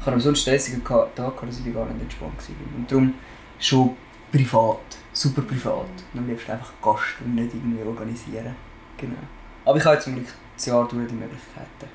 ich 0.00 0.06
habe 0.06 0.20
so 0.20 0.28
einen 0.28 0.36
stressigen 0.36 0.84
Tag 0.84 1.14
gehabt, 1.14 1.42
dass 1.42 1.60
ich 1.64 1.74
gar 1.74 1.86
nicht 1.86 2.02
entspannt 2.02 2.34
war. 2.38 2.76
Und 2.76 2.90
darum 2.90 3.14
schon 3.58 3.96
privat, 4.32 4.78
super 5.12 5.42
privat. 5.42 5.86
Und 6.14 6.20
am 6.20 6.28
liebsten 6.28 6.52
einfach 6.52 6.72
Gast 6.82 7.20
und 7.24 7.34
nicht 7.34 7.54
irgendwie 7.54 7.82
organisieren. 7.82 8.54
Genau. 8.96 9.18
Aber 9.64 9.78
ich 9.78 9.84
habe 9.84 9.94
jetzt 9.94 10.04
zum 10.04 10.14
Glück 10.14 10.28
das 10.56 10.66
Jahr 10.66 10.88
durch 10.88 11.08
die 11.08 11.14
Möglichkeiten, 11.14 11.90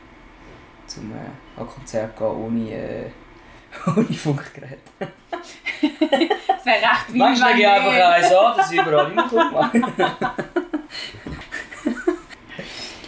zum 0.87 1.11
äh, 1.11 1.59
an 1.59 1.67
Konzert 1.67 2.17
zu 2.17 2.23
gehen 2.23 2.33
ohne, 2.33 2.71
äh, 2.71 3.09
ohne 3.87 4.05
Funkgerät. 4.05 4.79
Das 5.01 6.65
wäre 6.65 6.77
recht 6.77 7.07
wild, 7.09 7.17
Manchmal 7.17 7.53
lege 7.53 7.61
ich 7.61 7.67
einfach 7.67 8.13
eins 8.13 8.31
an, 8.31 8.57
dass 8.57 8.71
ich 8.71 8.79
überall 8.79 9.05
reinkomme. 9.05 9.71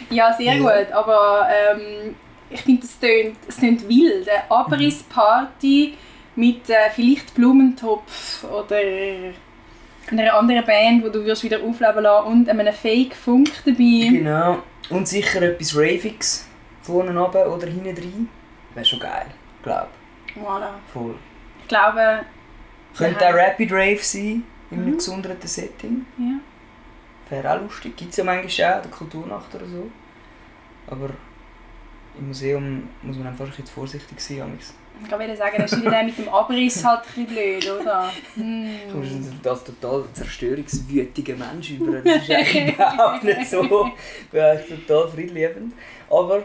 Ja, 0.09 0.31
sehr 0.31 0.59
gut, 0.59 0.91
aber 0.93 1.47
ähm, 1.51 2.15
ich 2.49 2.61
finde, 2.61 2.83
es 2.85 2.99
tönt, 2.99 3.37
es 3.47 3.57
tönt 3.57 3.87
wild. 3.87 4.27
Eine 4.29 4.51
Abrissparty 4.51 5.93
mit 6.35 6.69
äh, 6.69 6.89
vielleicht 6.93 7.33
Blumentopf 7.33 8.43
oder 8.43 8.77
einer 10.11 10.33
anderen 10.33 10.65
Band, 10.65 11.03
wo 11.03 11.09
du 11.09 11.23
wirst 11.25 11.43
wieder 11.43 11.61
aufleben 11.63 12.03
lassen 12.03 12.27
und 12.27 12.49
einem 12.49 12.73
Fake-Funk 12.73 13.49
dabei. 13.65 14.09
genau. 14.11 14.59
Und 14.89 15.07
sicher 15.07 15.41
etwas 15.41 15.75
Ravigs 15.75 16.47
vorne 16.83 17.17
runter 17.19 17.51
oder 17.51 17.65
hinten 17.67 17.95
rein. 17.97 18.29
Wäre 18.75 18.85
schon 18.85 18.99
geil, 18.99 19.25
glaube 19.63 19.87
Voilà. 20.35 20.67
ich. 20.85 20.91
Voll. 20.93 21.15
Ich 21.61 21.67
glaube, 21.67 22.19
Könnte 22.95 23.27
auch 23.27 23.33
Rapid 23.33 23.71
Rave 23.71 23.97
sein, 24.01 24.43
in 24.69 24.77
einem 24.77 24.91
Mhm. 24.91 24.97
gesonderten 24.97 25.47
Setting. 25.47 26.05
ja. 26.19 26.35
Wäre 27.29 27.55
auch 27.57 27.61
lustig. 27.63 27.97
Gibt 27.97 28.11
es 28.11 28.17
ja 28.17 28.23
manchmal 28.23 28.73
auch, 28.77 28.81
der 28.83 28.91
Kulturnacht 28.91 29.55
oder 29.55 29.65
so. 29.65 29.89
Aber 30.87 31.09
im 32.19 32.27
Museum 32.27 32.89
muss 33.01 33.17
man 33.17 33.27
einfach 33.27 33.47
jetzt 33.57 33.71
vorsichtig 33.71 34.19
sein. 34.19 34.41
amigs. 34.41 34.73
ich 35.03 35.11
wollte 35.11 35.35
sagen, 35.35 35.55
das 35.57 35.73
ist 35.73 35.83
mit 35.83 36.17
dem 36.17 36.29
Abriss 36.29 36.83
halt 36.83 37.01
ein 37.01 37.25
bisschen 37.25 37.27
blöd, 37.27 37.81
oder? 37.81 38.11
Hm. 38.35 38.69
Du 38.87 38.93
kommst 38.93 39.47
als 39.47 39.63
total 39.63 40.03
zerstörungswütiger 40.13 41.35
Mensch 41.35 41.71
über. 41.71 41.99
Das 41.99 42.23
ist 42.23 42.31
eigentlich 42.31 42.73
überhaupt 42.73 43.23
nicht 43.23 43.45
so. 43.45 43.63
Ich 43.63 44.29
bin 44.31 44.41
eigentlich 44.41 44.85
total 44.85 45.09
friedliebend. 45.09 45.73
Aber 46.09 46.43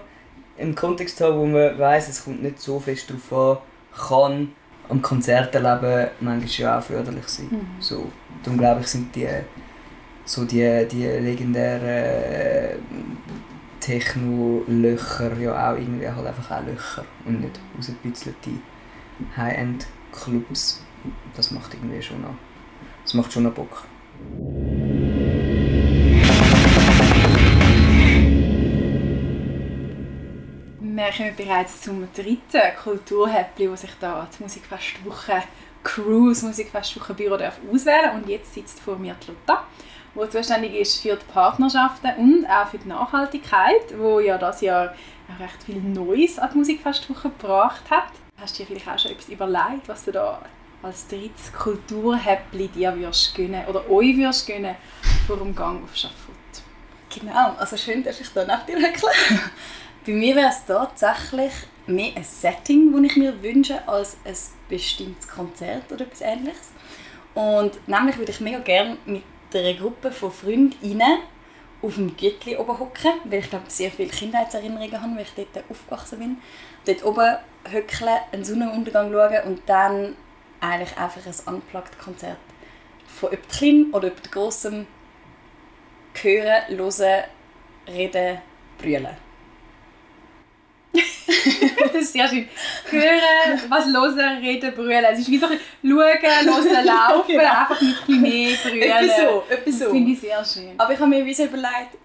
im 0.57 0.75
Kontext 0.75 1.21
haben, 1.21 1.39
wo 1.39 1.47
man 1.47 1.79
weiss, 1.79 2.09
es 2.09 2.25
kommt 2.25 2.43
nicht 2.43 2.61
so 2.61 2.79
fest 2.79 3.11
darauf 3.11 3.33
an, 3.33 4.09
kann 4.09 4.53
am 4.89 5.01
Konzerterleben 5.01 6.11
manchmal 6.21 6.51
ja 6.51 6.79
auch 6.79 6.83
förderlich 6.83 7.29
sind. 7.29 7.53
Mhm. 7.53 7.67
So, 7.79 8.11
darum 8.43 8.59
glaube 8.59 8.81
ich, 8.81 8.89
sind 8.89 9.15
die, 9.15 9.29
so 10.25 10.45
die, 10.45 10.87
die 10.91 11.07
legendären 11.07 11.89
äh, 11.89 12.75
Techno-Löcher 13.91 15.37
ja 15.39 15.73
auch 15.73 15.77
irgendwie 15.77 16.09
halt 16.09 16.25
einfach 16.25 16.49
auch 16.53 16.65
Löcher 16.65 17.05
und 17.25 17.41
nicht 17.41 17.59
rausgepitzelte 17.77 18.51
High-End-Clubs. 19.37 20.85
Das 21.35 21.51
macht 21.51 21.75
irgendwie 21.75 22.01
schon 22.01 22.23
noch, 22.23 22.37
das 23.03 23.15
macht 23.15 23.33
schon 23.33 23.43
noch 23.43 23.53
Bock. 23.53 23.85
Wir 30.81 31.11
kommen 31.17 31.37
bereits 31.37 31.81
zum 31.81 32.07
dritten 32.15 32.77
Kulturhäppli, 32.81 33.67
das 33.67 33.81
sich 33.81 33.91
da 33.99 34.29
die 34.39 34.43
Musikfestwoche 34.45 35.43
Cruise 35.83 36.47
Musikfestwoche 36.47 37.15
Büro 37.15 37.37
darf 37.37 37.59
auswählen 37.73 38.13
und 38.15 38.29
jetzt 38.29 38.55
sitzt 38.55 38.79
vor 38.79 38.97
mir 38.97 39.17
die 39.21 39.33
Lotta, 39.33 39.65
die 40.15 40.29
zuständig 40.29 40.75
ist 40.75 41.01
für 41.01 41.17
die 41.17 41.33
Partnerschaften 41.33 42.11
und 42.17 42.47
auch 42.47 42.69
für 42.69 42.79
die 42.79 42.89
Nachhaltigkeit, 42.89 43.99
wo 43.99 44.21
ja 44.21 44.39
das 44.39 44.61
Jahr 44.61 44.95
recht 45.39 45.63
viel 45.65 45.81
Neues 45.81 46.39
an 46.39 46.51
die 46.53 46.59
Musikfestwoche 46.59 47.31
gebracht 47.31 47.91
hat. 47.91 48.13
Hast 48.41 48.59
du 48.59 48.63
dir 48.63 48.69
vielleicht 48.69 48.89
auch 48.89 48.99
schon 48.99 49.13
etwas 49.13 49.29
überlegt, 49.29 49.89
was 49.89 50.05
du 50.05 50.13
da 50.13 50.41
als 50.83 51.07
drittes 51.07 51.53
Kulturhäppli 51.53 52.69
dir 52.69 52.97
würdest 52.97 53.35
gönnen 53.35 53.67
oder 53.67 53.89
euch 53.91 54.17
würdest 54.17 54.47
gönnen 54.47 54.77
vor 55.27 55.37
dem 55.37 55.55
Gang 55.55 55.85
auf 55.85 55.95
Schafott? 55.95 56.35
Genau, 57.15 57.55
also 57.59 57.77
schön, 57.77 58.03
dass 58.03 58.21
ich 58.21 58.33
da 58.33 58.45
nach 58.45 58.65
dir 58.65 58.77
höckle. 58.77 59.11
Bei 60.07 60.13
mir 60.13 60.35
wäre 60.37 60.49
es 60.49 60.65
tatsächlich 60.65 61.53
mehr 61.87 62.17
ein 62.17 62.25
Setting, 62.25 62.93
das 62.93 63.11
ich 63.11 63.17
mir 63.17 63.43
wünsche, 63.43 63.87
als 63.87 64.17
ein 64.25 64.37
bestimmtes 64.69 65.29
Konzert 65.29 65.93
oder 65.93 66.05
etwas 66.05 66.23
ähnliches. 66.23 66.71
Und 67.35 67.87
nämlich 67.87 68.17
würde 68.17 68.33
ich 68.33 68.41
mega 68.41 68.59
gerne 68.61 68.97
mit 69.05 69.23
einer 69.55 69.75
Gruppe 69.75 70.11
von 70.11 70.31
Freundinnen 70.31 71.19
auf 71.83 71.95
dem 71.95 72.17
Gürtli 72.17 72.57
oben 72.57 72.79
hocken, 72.79 73.13
weil 73.25 73.41
ich 73.41 73.51
glaube, 73.51 73.65
sehr 73.69 73.91
viele 73.91 74.09
Kindheitserinnerungen 74.09 75.01
habe, 75.01 75.17
weil 75.17 75.23
ich 75.23 75.49
dort 75.53 75.65
aufgewachsen 75.71 76.19
bin. 76.19 76.39
Dort 76.85 77.05
oben 77.05 77.37
höckeln, 77.71 78.19
einen 78.33 78.45
Sonnenuntergang 78.45 79.11
schauen 79.11 79.43
und 79.47 79.63
dann 79.67 80.17
eigentlich 80.61 80.97
einfach 80.97 81.23
ein 81.27 81.55
Unplugged-Konzert 81.55 82.37
von 83.07 83.31
jemand 83.31 83.49
klein 83.49 83.87
oder 83.93 84.09
jemand 84.09 84.33
grossem 84.33 84.87
hören, 86.15 86.79
hören, 86.79 87.25
reden, 87.89 88.39
brüllen. 88.79 89.30
Das 90.93 91.95
ist 91.95 92.13
sehr 92.13 92.29
schön. 92.29 92.49
Hören, 92.91 93.61
was 93.69 93.87
hören, 93.87 94.39
reden, 94.39 94.75
brüllen. 94.75 95.05
Es 95.13 95.21
ist 95.21 95.31
wie 95.31 95.39
so 95.39 95.47
ein 95.47 95.59
schauen, 95.83 95.97
hören, 95.97 96.87
laufen, 96.87 97.27
Genau. 97.29 97.43
einfach 97.43 97.81
mit 97.81 97.97
ein 98.09 98.21
mehr 98.21 98.57
brüllen. 98.63 98.83
Etwas 98.83 99.17
so, 99.17 99.45
etwas 99.49 99.79
Das 99.79 99.91
finde 99.91 100.13
ich 100.13 100.21
sehr 100.21 100.45
schön. 100.45 100.73
Aber 100.79 100.93
ich 100.93 100.99
habe 100.99 101.11
mir 101.11 101.25
wie 101.25 101.35
so 101.35 101.45
überlegt, 101.45 101.97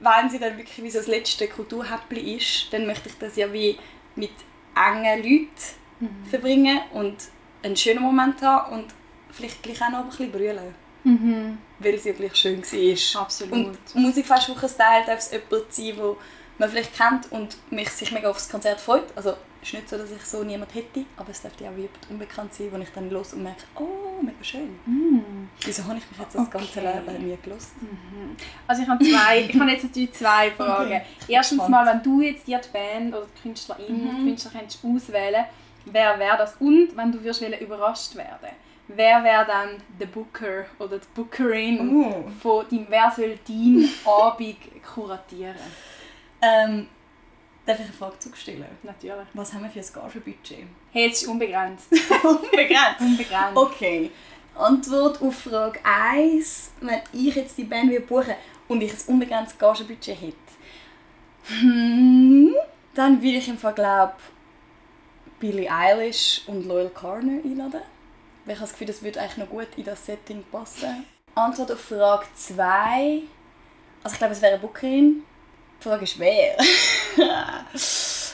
wenn 0.00 0.30
sie 0.30 0.38
dann 0.38 0.56
wirklich 0.58 0.82
wie 0.82 0.90
so 0.90 0.98
das 0.98 1.06
letzte 1.06 1.48
Kulturhäppli 1.48 2.36
ist, 2.36 2.72
dann 2.72 2.86
möchte 2.86 3.08
ich 3.08 3.18
das 3.18 3.36
ja 3.36 3.50
wie 3.52 3.78
mit 4.16 4.32
engen 4.76 5.22
Leuten 5.22 5.48
verbringen 6.28 6.80
und 6.92 7.16
einen 7.62 7.76
schönen 7.76 8.02
Moment 8.02 8.42
haben 8.42 8.74
und 8.74 8.86
vielleicht 9.30 9.62
gleich 9.62 9.80
auch 9.82 9.90
noch 9.90 10.00
ein 10.00 10.08
bisschen 10.08 10.30
brüllen. 10.32 10.74
Mhm. 11.04 11.58
Weil 11.78 11.94
es 11.94 12.04
ja 12.04 12.12
gleich 12.12 12.34
schön 12.36 12.62
war. 12.62 13.22
Absolut. 13.22 13.52
Und 13.52 13.78
Musikfestwochen-Style 13.94 15.04
darf 15.06 15.18
es 15.18 15.30
jemand 15.32 15.72
sein, 15.72 15.92
wo 15.96 16.16
man 16.58 16.68
vielleicht 16.70 16.96
kennt 16.96 17.30
und 17.32 17.56
mich 17.70 17.90
sich 17.90 18.12
mega 18.12 18.30
auf 18.30 18.36
das 18.36 18.48
Konzert 18.48 18.80
freut. 18.80 19.04
Also 19.16 19.30
es 19.60 19.68
ist 19.68 19.74
nicht 19.74 19.88
so, 19.88 19.96
dass 19.96 20.10
ich 20.10 20.22
so 20.24 20.42
niemand 20.44 20.74
hätte, 20.74 21.04
aber 21.16 21.30
es 21.30 21.40
dürfte 21.40 21.64
auch 21.64 21.72
jemand 21.76 21.90
unbekannt 22.10 22.52
sein, 22.54 22.68
wo 22.70 22.76
ich 22.78 22.90
dann 22.90 23.10
los 23.10 23.32
und 23.32 23.42
merke, 23.42 23.62
oh, 23.76 24.20
mega 24.22 24.42
schön. 24.42 24.78
Mhm. 24.86 25.48
Wieso 25.64 25.84
habe 25.84 25.96
ich 25.98 26.10
mich 26.10 26.18
jetzt 26.20 26.34
das 26.34 26.50
ganze 26.50 26.80
Okay. 26.80 27.00
Leben 27.06 27.26
nie 27.28 27.38
gelost? 27.42 27.70
Also 28.66 28.82
ich 28.82 28.88
habe 28.88 29.04
zwei, 29.04 29.40
ich 29.40 29.58
habe 29.58 29.70
jetzt 29.70 29.84
natürlich 29.84 30.12
zwei 30.12 30.50
Fragen. 30.50 30.84
Okay. 30.92 31.02
Erstens 31.28 31.56
Spannend. 31.58 31.70
mal, 31.72 31.86
wenn 31.86 32.02
du 32.02 32.20
jetzt 32.20 32.46
dir 32.46 32.58
die 32.58 32.68
Band 32.72 33.14
oder 33.14 33.26
die 33.36 33.42
Künstlerin, 33.42 34.04
Mhm. 34.04 34.24
Künstler 34.28 34.50
könntest 34.52 34.84
auswählen, 34.84 35.44
wer 35.86 36.18
wäre 36.18 36.36
das? 36.38 36.54
Und 36.60 36.96
wenn 36.96 37.10
du 37.12 37.18
würdest 37.22 37.42
überrascht 37.60 38.14
werden, 38.16 38.50
wer 38.88 39.24
wäre 39.24 39.46
dann 39.46 39.68
der 39.98 40.06
Booker 40.06 40.66
oder 40.78 40.98
die 40.98 41.06
Bookerin 41.14 42.04
Oh. 42.04 42.24
von 42.40 42.66
deinem, 42.70 42.86
wer 42.90 43.10
soll 43.16 43.38
deinen 43.48 43.88
Abend 44.04 44.56
kuratieren? 44.94 45.56
Ähm, 46.44 46.88
darf 47.64 47.78
ich 47.78 47.84
eine 47.86 47.94
Frage 47.94 48.18
zustellen? 48.18 48.64
Natürlich. 48.82 49.26
Was 49.32 49.52
haben 49.52 49.62
wir 49.62 49.70
für 49.70 49.80
ein 49.80 50.02
Gagenbudget? 50.02 50.66
Hey, 50.92 51.06
jetzt 51.06 51.22
ist 51.22 51.28
unbegrenzt. 51.28 51.90
Unbegrenzt. 52.22 53.00
unbegrenzt. 53.00 53.56
Okay. 53.56 54.10
Antwort 54.54 55.20
auf 55.20 55.34
Frage 55.34 55.80
1. 55.82 56.72
Wenn 56.80 57.00
ich 57.12 57.34
jetzt 57.34 57.56
die 57.58 57.64
Band 57.64 57.90
würde 57.90 58.06
buchen 58.06 58.34
und 58.68 58.82
ich 58.82 58.92
ein 58.92 59.14
unbegrenztes 59.14 59.58
Gagenbudget 59.58 60.20
hätte, 60.20 60.36
hm, 61.46 62.54
dann 62.94 63.20
würde 63.20 63.38
ich 63.38 63.48
im 63.48 63.58
glaube 63.58 64.14
Billie 65.40 65.70
Eilish 65.70 66.42
und 66.46 66.66
Loyal 66.66 66.90
Carner 66.90 67.42
einladen. 67.42 67.82
Weil 68.44 68.54
ich 68.54 68.60
habe 68.60 68.68
das 68.68 68.72
Gefühl, 68.72 68.86
das 68.86 69.02
würde 69.02 69.20
eigentlich 69.20 69.38
noch 69.38 69.48
gut 69.48 69.68
in 69.76 69.84
das 69.84 70.04
Setting 70.06 70.44
passen. 70.52 71.04
Antwort 71.34 71.72
auf 71.72 71.80
Frage 71.80 72.26
2. 72.34 73.22
Also 74.02 74.14
ich 74.14 74.18
glaube, 74.18 74.34
es 74.34 74.42
wäre 74.42 74.52
eine 74.52 74.60
Bookerin. 74.60 75.22
Die 75.84 75.88
Frage 75.90 76.04
ist, 76.04 76.18
wer? 76.18 76.56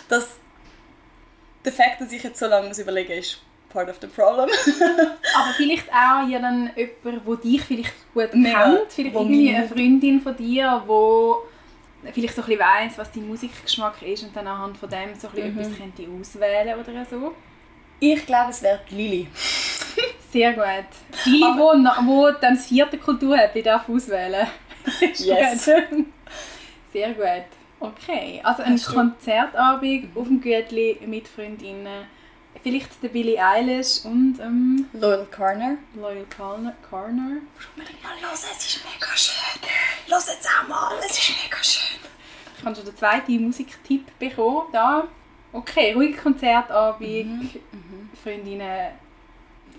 das, 0.08 0.36
der 1.64 1.72
Fakt, 1.72 2.00
dass 2.00 2.12
ich 2.12 2.22
jetzt 2.22 2.38
so 2.38 2.46
lange 2.46 2.70
überlegen 2.78 3.16
muss, 3.16 3.26
ist 3.26 3.38
part 3.70 3.88
of 3.88 3.96
the 4.00 4.06
problem. 4.06 4.48
Aber 5.34 5.52
vielleicht 5.56 5.88
auch 5.90 6.28
ja 6.28 6.38
dann 6.38 6.70
jemand, 6.76 7.26
der 7.26 7.36
dich 7.36 7.62
vielleicht 7.62 7.92
gut 8.14 8.34
Mega. 8.34 8.62
kennt. 8.76 8.92
Vielleicht 8.92 9.14
Wo 9.14 9.20
irgendwie 9.20 9.54
eine 9.54 9.68
Freundin 9.68 10.20
von 10.20 10.36
dir, 10.36 10.82
die 10.86 12.12
vielleicht 12.12 12.34
so 12.34 12.42
ein 12.42 12.46
bisschen 12.48 12.60
weiss, 12.60 12.98
was 12.98 13.12
dein 13.12 13.26
Musikgeschmack 13.28 14.00
ist 14.02 14.22
und 14.22 14.34
dann 14.36 14.46
anhand 14.46 14.76
von 14.76 14.88
dem 14.88 15.14
so 15.18 15.28
ein 15.28 15.34
bisschen 15.34 15.54
Mhm. 15.54 15.60
etwas 15.60 15.76
könnte 15.78 16.06
auswählen 16.20 16.78
oder 16.78 17.04
so. 17.10 17.34
Ich 18.00 18.24
glaube, 18.26 18.50
es 18.50 18.62
wäre 18.62 18.80
die 18.90 18.94
Lili. 18.94 19.28
Sehr 20.32 20.52
gut. 20.52 20.64
Die, 21.26 21.40
na- 21.40 22.00
wo 22.06 22.30
dann 22.40 22.54
das 22.54 22.66
vierte 22.66 22.96
Kulturhäppchen 22.96 23.64
darf 23.64 23.88
auswählen 23.88 24.46
Yes. 25.16 25.68
Sehr 26.92 27.12
gut. 27.14 27.46
Okay, 27.80 28.40
also 28.44 28.62
ein 28.62 28.74
Hast 28.74 28.86
Konzertabend 28.86 30.14
auf 30.14 30.26
dem 30.26 30.40
Gürtli 30.40 30.98
mit 31.06 31.26
Freundinnen. 31.26 32.04
Vielleicht 32.62 33.02
der 33.02 33.08
Billie 33.08 33.42
Eilish 33.42 34.04
und 34.04 34.38
ähm, 34.40 34.86
Loyal 34.92 35.26
Corner. 35.34 35.78
Loyal 35.94 36.26
Corner. 36.36 36.74
Corner. 36.88 37.38
Unbedingt 37.74 38.02
mal 38.02 38.12
hören, 38.20 38.34
es 38.34 38.66
ist 38.66 38.80
mega 38.84 39.16
schön. 39.16 39.70
Los 40.08 40.26
jetzt 40.26 40.46
auch 40.46 40.68
mal, 40.68 40.92
es 40.98 41.16
ist 41.16 41.32
mega 41.42 41.62
schön. 41.62 42.00
Ich 42.58 42.64
habe 42.64 42.76
schon 42.76 42.84
den 42.84 42.96
zweiten 42.96 43.42
Musiktipp 43.46 44.18
bekommen. 44.18 44.66
Da. 44.72 45.08
Okay, 45.52 45.94
ruhiger 45.94 46.20
Konzertabend, 46.20 47.58
Freundinnen 48.22 48.92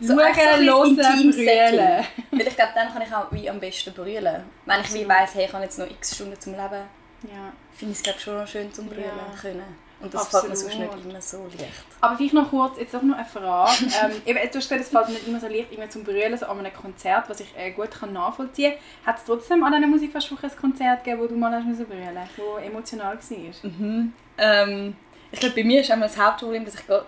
So 0.01 0.15
schauen, 0.15 0.25
echt 0.25 0.39
so 0.39 0.41
ein 0.41 0.65
hören, 0.65 1.31
brüllen. 1.31 2.05
Weil 2.31 2.47
ich 2.47 2.55
glaube, 2.55 2.71
dann 2.73 2.91
kann 2.91 3.01
ich 3.03 3.13
auch 3.13 3.31
wie 3.31 3.49
am 3.49 3.59
besten 3.59 3.93
brüllen. 3.93 4.43
Wenn 4.65 4.81
ich 4.81 4.93
wie 4.93 5.07
weiss, 5.07 5.35
hey, 5.35 5.45
ich 5.45 5.53
habe 5.53 5.63
jetzt 5.63 5.77
noch 5.77 5.89
x 5.89 6.15
Stunden 6.15 6.39
zum 6.39 6.53
Leben, 6.53 6.83
Ja. 7.23 7.53
finde 7.73 7.95
ich 7.99 8.07
es 8.07 8.21
schon 8.21 8.37
noch 8.37 8.47
schön 8.47 8.73
zum 8.73 8.87
Brüllen 8.87 9.05
Ja. 9.05 9.35
können. 9.39 9.91
Und 10.01 10.11
das 10.13 10.29
fällt 10.29 10.49
mir 10.49 10.55
sonst 10.55 10.73
Absolut. 10.73 10.95
nicht 10.95 11.05
immer 11.05 11.21
so 11.21 11.43
leicht. 11.43 11.83
Aber 12.01 12.17
vielleicht 12.17 12.33
noch 12.33 12.49
kurz, 12.49 12.79
jetzt 12.79 12.95
auch 12.95 13.03
noch 13.03 13.15
eine 13.17 13.25
Frage. 13.25 13.71
ähm, 14.03 14.21
eben, 14.25 14.39
du 14.51 14.57
hast 14.57 14.69
gesagt, 14.69 14.81
es 14.81 14.89
fällt 14.89 15.07
mir 15.07 15.13
nicht 15.13 15.27
immer 15.27 15.39
so 15.39 15.47
leicht 15.47 15.71
immer 15.71 15.89
zum 15.89 16.03
Brüllen, 16.03 16.35
so 16.37 16.47
an 16.47 16.59
einem 16.59 16.73
Konzert, 16.73 17.29
was 17.29 17.39
ich 17.39 17.55
äh, 17.55 17.71
gut 17.71 17.91
kann 17.91 18.11
nachvollziehen 18.13 18.73
kann. 18.73 19.13
Hat 19.13 19.19
es 19.19 19.25
trotzdem 19.25 19.63
an 19.63 19.73
einer 19.73 19.87
Musikfestwoche 19.87 20.47
ein 20.47 20.55
Konzert 20.57 21.03
gegeben, 21.03 21.21
wo 21.21 21.27
du 21.27 21.35
mal 21.35 21.53
hast 21.53 21.65
müssen 21.65 21.85
brüllen 21.85 22.15
musst, 22.15 22.37
wo 22.37 22.57
emotional 22.57 23.15
war? 23.17 23.69
Mhm. 23.71 24.13
Ähm, 24.39 24.95
ich 25.31 25.39
glaube, 25.39 25.55
bei 25.55 25.63
mir 25.63 25.81
ist 25.81 25.91
einmal 25.91 26.09
das 26.09 26.17
Hauptproblem, 26.17 26.65
dass 26.65 26.75
ich 26.75 26.87
gar, 26.87 27.05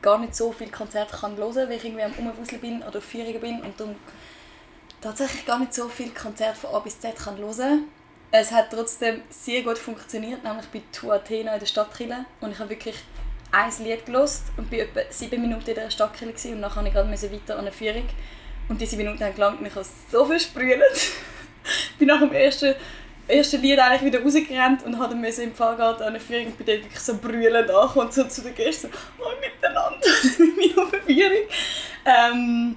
gar 0.00 0.18
nicht 0.18 0.34
so 0.34 0.52
viele 0.52 0.70
Konzerte 0.70 1.14
kann 1.14 1.36
hören 1.36 1.54
kann, 1.54 1.68
weil 1.68 1.76
ich 1.76 1.84
irgendwie 1.84 2.02
am 2.02 2.12
Umwuseln 2.12 2.60
bin 2.62 2.82
oder 2.82 2.96
auf 2.98 3.04
Führungen 3.04 3.40
bin 3.40 3.60
und 3.60 3.78
darum 3.78 3.94
tatsächlich 5.02 5.44
gar 5.44 5.58
nicht 5.58 5.74
so 5.74 5.88
viele 5.88 6.10
Konzerte 6.10 6.58
von 6.58 6.74
A 6.74 6.78
bis 6.78 6.98
Z 6.98 7.14
kann 7.16 7.36
hören 7.36 7.84
Es 8.32 8.52
hat 8.52 8.70
trotzdem 8.70 9.22
sehr 9.28 9.62
gut 9.62 9.78
funktioniert, 9.78 10.44
nämlich 10.44 10.66
bei 10.66 10.82
Tour 10.92 11.14
Athena 11.14 11.54
in 11.54 11.60
der 11.60 11.66
Stadtkirche 11.66 12.24
und 12.40 12.52
ich 12.52 12.58
habe 12.58 12.70
wirklich 12.70 12.96
ein 13.50 13.72
Lied 13.84 14.06
gelost 14.06 14.44
und 14.56 14.70
bin 14.70 14.80
etwa 14.80 15.00
sieben 15.10 15.40
Minuten 15.40 15.68
in 15.68 15.74
der 15.74 15.90
Stadtkirche 15.90 16.54
und 16.54 16.62
dann 16.62 16.70
musste 16.70 16.86
ich 16.86 16.92
gerade 16.92 17.10
weiter 17.10 17.54
an 17.54 17.60
eine 17.60 17.72
Führung 17.72 18.08
und 18.68 18.80
diese 18.80 18.96
Minuten 18.96 19.24
haben 19.24 19.34
gelangt 19.34 19.58
ich 19.66 19.74
habe 19.74 19.84
so 20.10 20.24
viel 20.26 20.38
sprüht. 20.38 20.78
bin 21.98 22.08
nach 22.08 22.20
dem 22.20 22.32
ersten 22.32 22.74
ersten 23.26 23.62
Lied 23.62 23.78
eigentlich 23.78 24.12
wieder 24.12 24.22
rausgerannt 24.22 24.84
und 24.84 24.98
habe 24.98 25.14
dann 25.14 25.24
im 25.24 25.54
Fahrrad 25.54 26.00
an 26.00 26.08
eine 26.08 26.20
Führung 26.20 26.46
und 26.46 26.58
bin 26.58 26.66
dann 26.66 26.76
wirklich 26.76 27.00
so 27.00 27.16
brüllend 27.18 27.70
und 27.70 28.12
so 28.12 28.24
zu 28.24 28.42
den 28.42 28.54
Gästen 28.54 28.90
so 28.92 29.24
«Oh, 29.24 29.30
miteinander, 29.40 29.98
mit 30.56 30.78
auf 30.78 30.92
eine 30.92 31.02
Führung». 31.02 31.48
Ähm, 32.04 32.76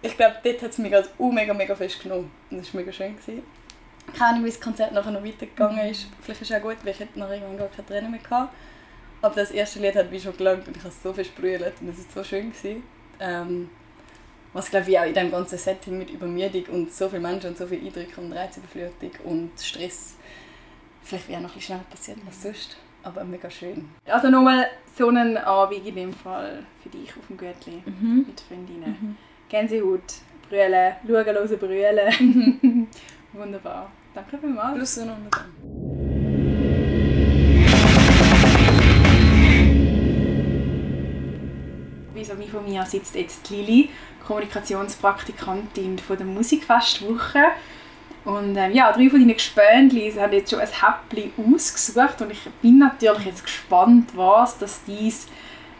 ich 0.00 0.16
glaube, 0.16 0.36
dort 0.42 0.62
hat 0.62 0.70
es 0.70 0.78
mich 0.78 0.90
gerade 0.90 1.08
mega, 1.18 1.54
mega 1.54 1.74
fest 1.76 2.02
genommen. 2.02 2.30
Und 2.50 2.58
das 2.58 2.74
war 2.74 2.80
mega 2.80 2.92
schön. 2.92 3.16
Gewesen. 3.16 3.42
Keine 4.16 4.30
Ahnung, 4.30 4.44
wie 4.44 4.50
das 4.50 4.60
Konzert 4.60 4.92
nachher 4.92 5.10
noch 5.10 5.24
weitergegangen 5.24 5.88
ist. 5.88 6.06
Vielleicht 6.20 6.42
ist 6.42 6.50
es 6.50 6.56
auch 6.56 6.62
gut, 6.62 6.76
weil 6.82 6.92
ich 6.92 7.00
hätte 7.00 7.18
nachher 7.18 7.34
irgendwann 7.34 7.58
gar 7.58 7.68
keine 7.68 7.86
Tränen 7.86 8.10
mehr 8.10 8.20
gehabt. 8.20 8.52
Aber 9.22 9.34
das 9.34 9.50
erste 9.52 9.78
Lied 9.80 9.94
hat 9.94 10.10
mich 10.10 10.22
schon 10.22 10.36
gelangt 10.36 10.66
und 10.66 10.76
ich 10.76 10.82
habe 10.82 10.92
so 10.92 11.12
viel 11.12 11.24
sprüht 11.24 11.60
und 11.80 11.88
es 11.88 11.98
war 12.16 12.22
so 12.22 12.24
schön. 12.24 12.50
Gewesen. 12.52 12.82
Ähm, 13.20 13.70
was 14.52 14.68
glaube 14.70 14.90
ich 14.90 14.98
auch 14.98 15.04
in 15.06 15.14
diesem 15.14 15.30
ganzen 15.30 15.56
Setting 15.58 15.96
mit 15.96 16.10
Übermüdung 16.10 16.64
und 16.72 16.92
so 16.92 17.08
viele 17.08 17.20
Menschen 17.22 17.50
und 17.50 17.58
so 17.58 17.66
viele 17.66 17.86
Eindrücke 17.86 18.20
und 18.20 18.32
Reizüberflutung 18.32 19.10
und 19.24 19.52
Stress 19.60 20.16
vielleicht 21.04 21.28
wäre 21.28 21.40
noch 21.40 21.50
ein 21.50 21.54
bisschen 21.54 21.76
schneller 21.76 21.84
passiert 21.90 22.18
als 22.26 22.42
sonst. 22.42 22.76
Aber 23.04 23.24
mega 23.24 23.50
schön. 23.50 23.88
Also 24.06 24.28
nochmal 24.30 24.66
so 24.96 25.08
einen 25.08 25.36
Abend 25.38 25.84
in 25.86 25.94
dem 25.94 26.12
Fall 26.12 26.64
für 26.82 26.88
dich 26.90 27.10
auf 27.16 27.26
dem 27.28 27.36
Gürtli 27.36 27.82
Mhm. 27.86 28.24
mit 28.28 28.40
Freundinnen. 28.40 29.16
Gänsehaut, 29.48 30.00
brüllen, 30.48 30.94
schauen, 31.06 31.24
hören, 31.26 31.58
brüllen. 31.58 32.88
Wunderbar. 33.32 33.90
Danke 34.14 34.38
vielmals. 34.38 34.74
Plus 34.76 34.98
eine 34.98 35.16
Vis-à-vis 42.14 42.50
von 42.50 42.64
mir 42.64 42.84
sitzt 42.84 43.14
jetzt 43.14 43.48
Lili, 43.48 43.88
Kommunikationspraktikantin 44.26 45.98
von 45.98 46.16
der 46.18 46.26
Musikfestwoche. 46.26 47.42
Und 48.24 48.56
ähm, 48.56 48.72
ja, 48.72 48.92
drei 48.92 49.08
von 49.08 49.18
deinen 49.18 49.32
Gespöntchen 49.32 50.20
haben 50.20 50.32
jetzt 50.32 50.50
schon 50.50 50.60
ein 50.60 50.68
Häppchen 50.68 51.32
ausgesucht 51.54 52.20
und 52.20 52.30
ich 52.30 52.48
bin 52.60 52.78
natürlich 52.78 53.26
jetzt 53.26 53.44
gespannt, 53.44 54.10
was 54.14 54.58
das 54.58 54.82
dein 54.86 55.12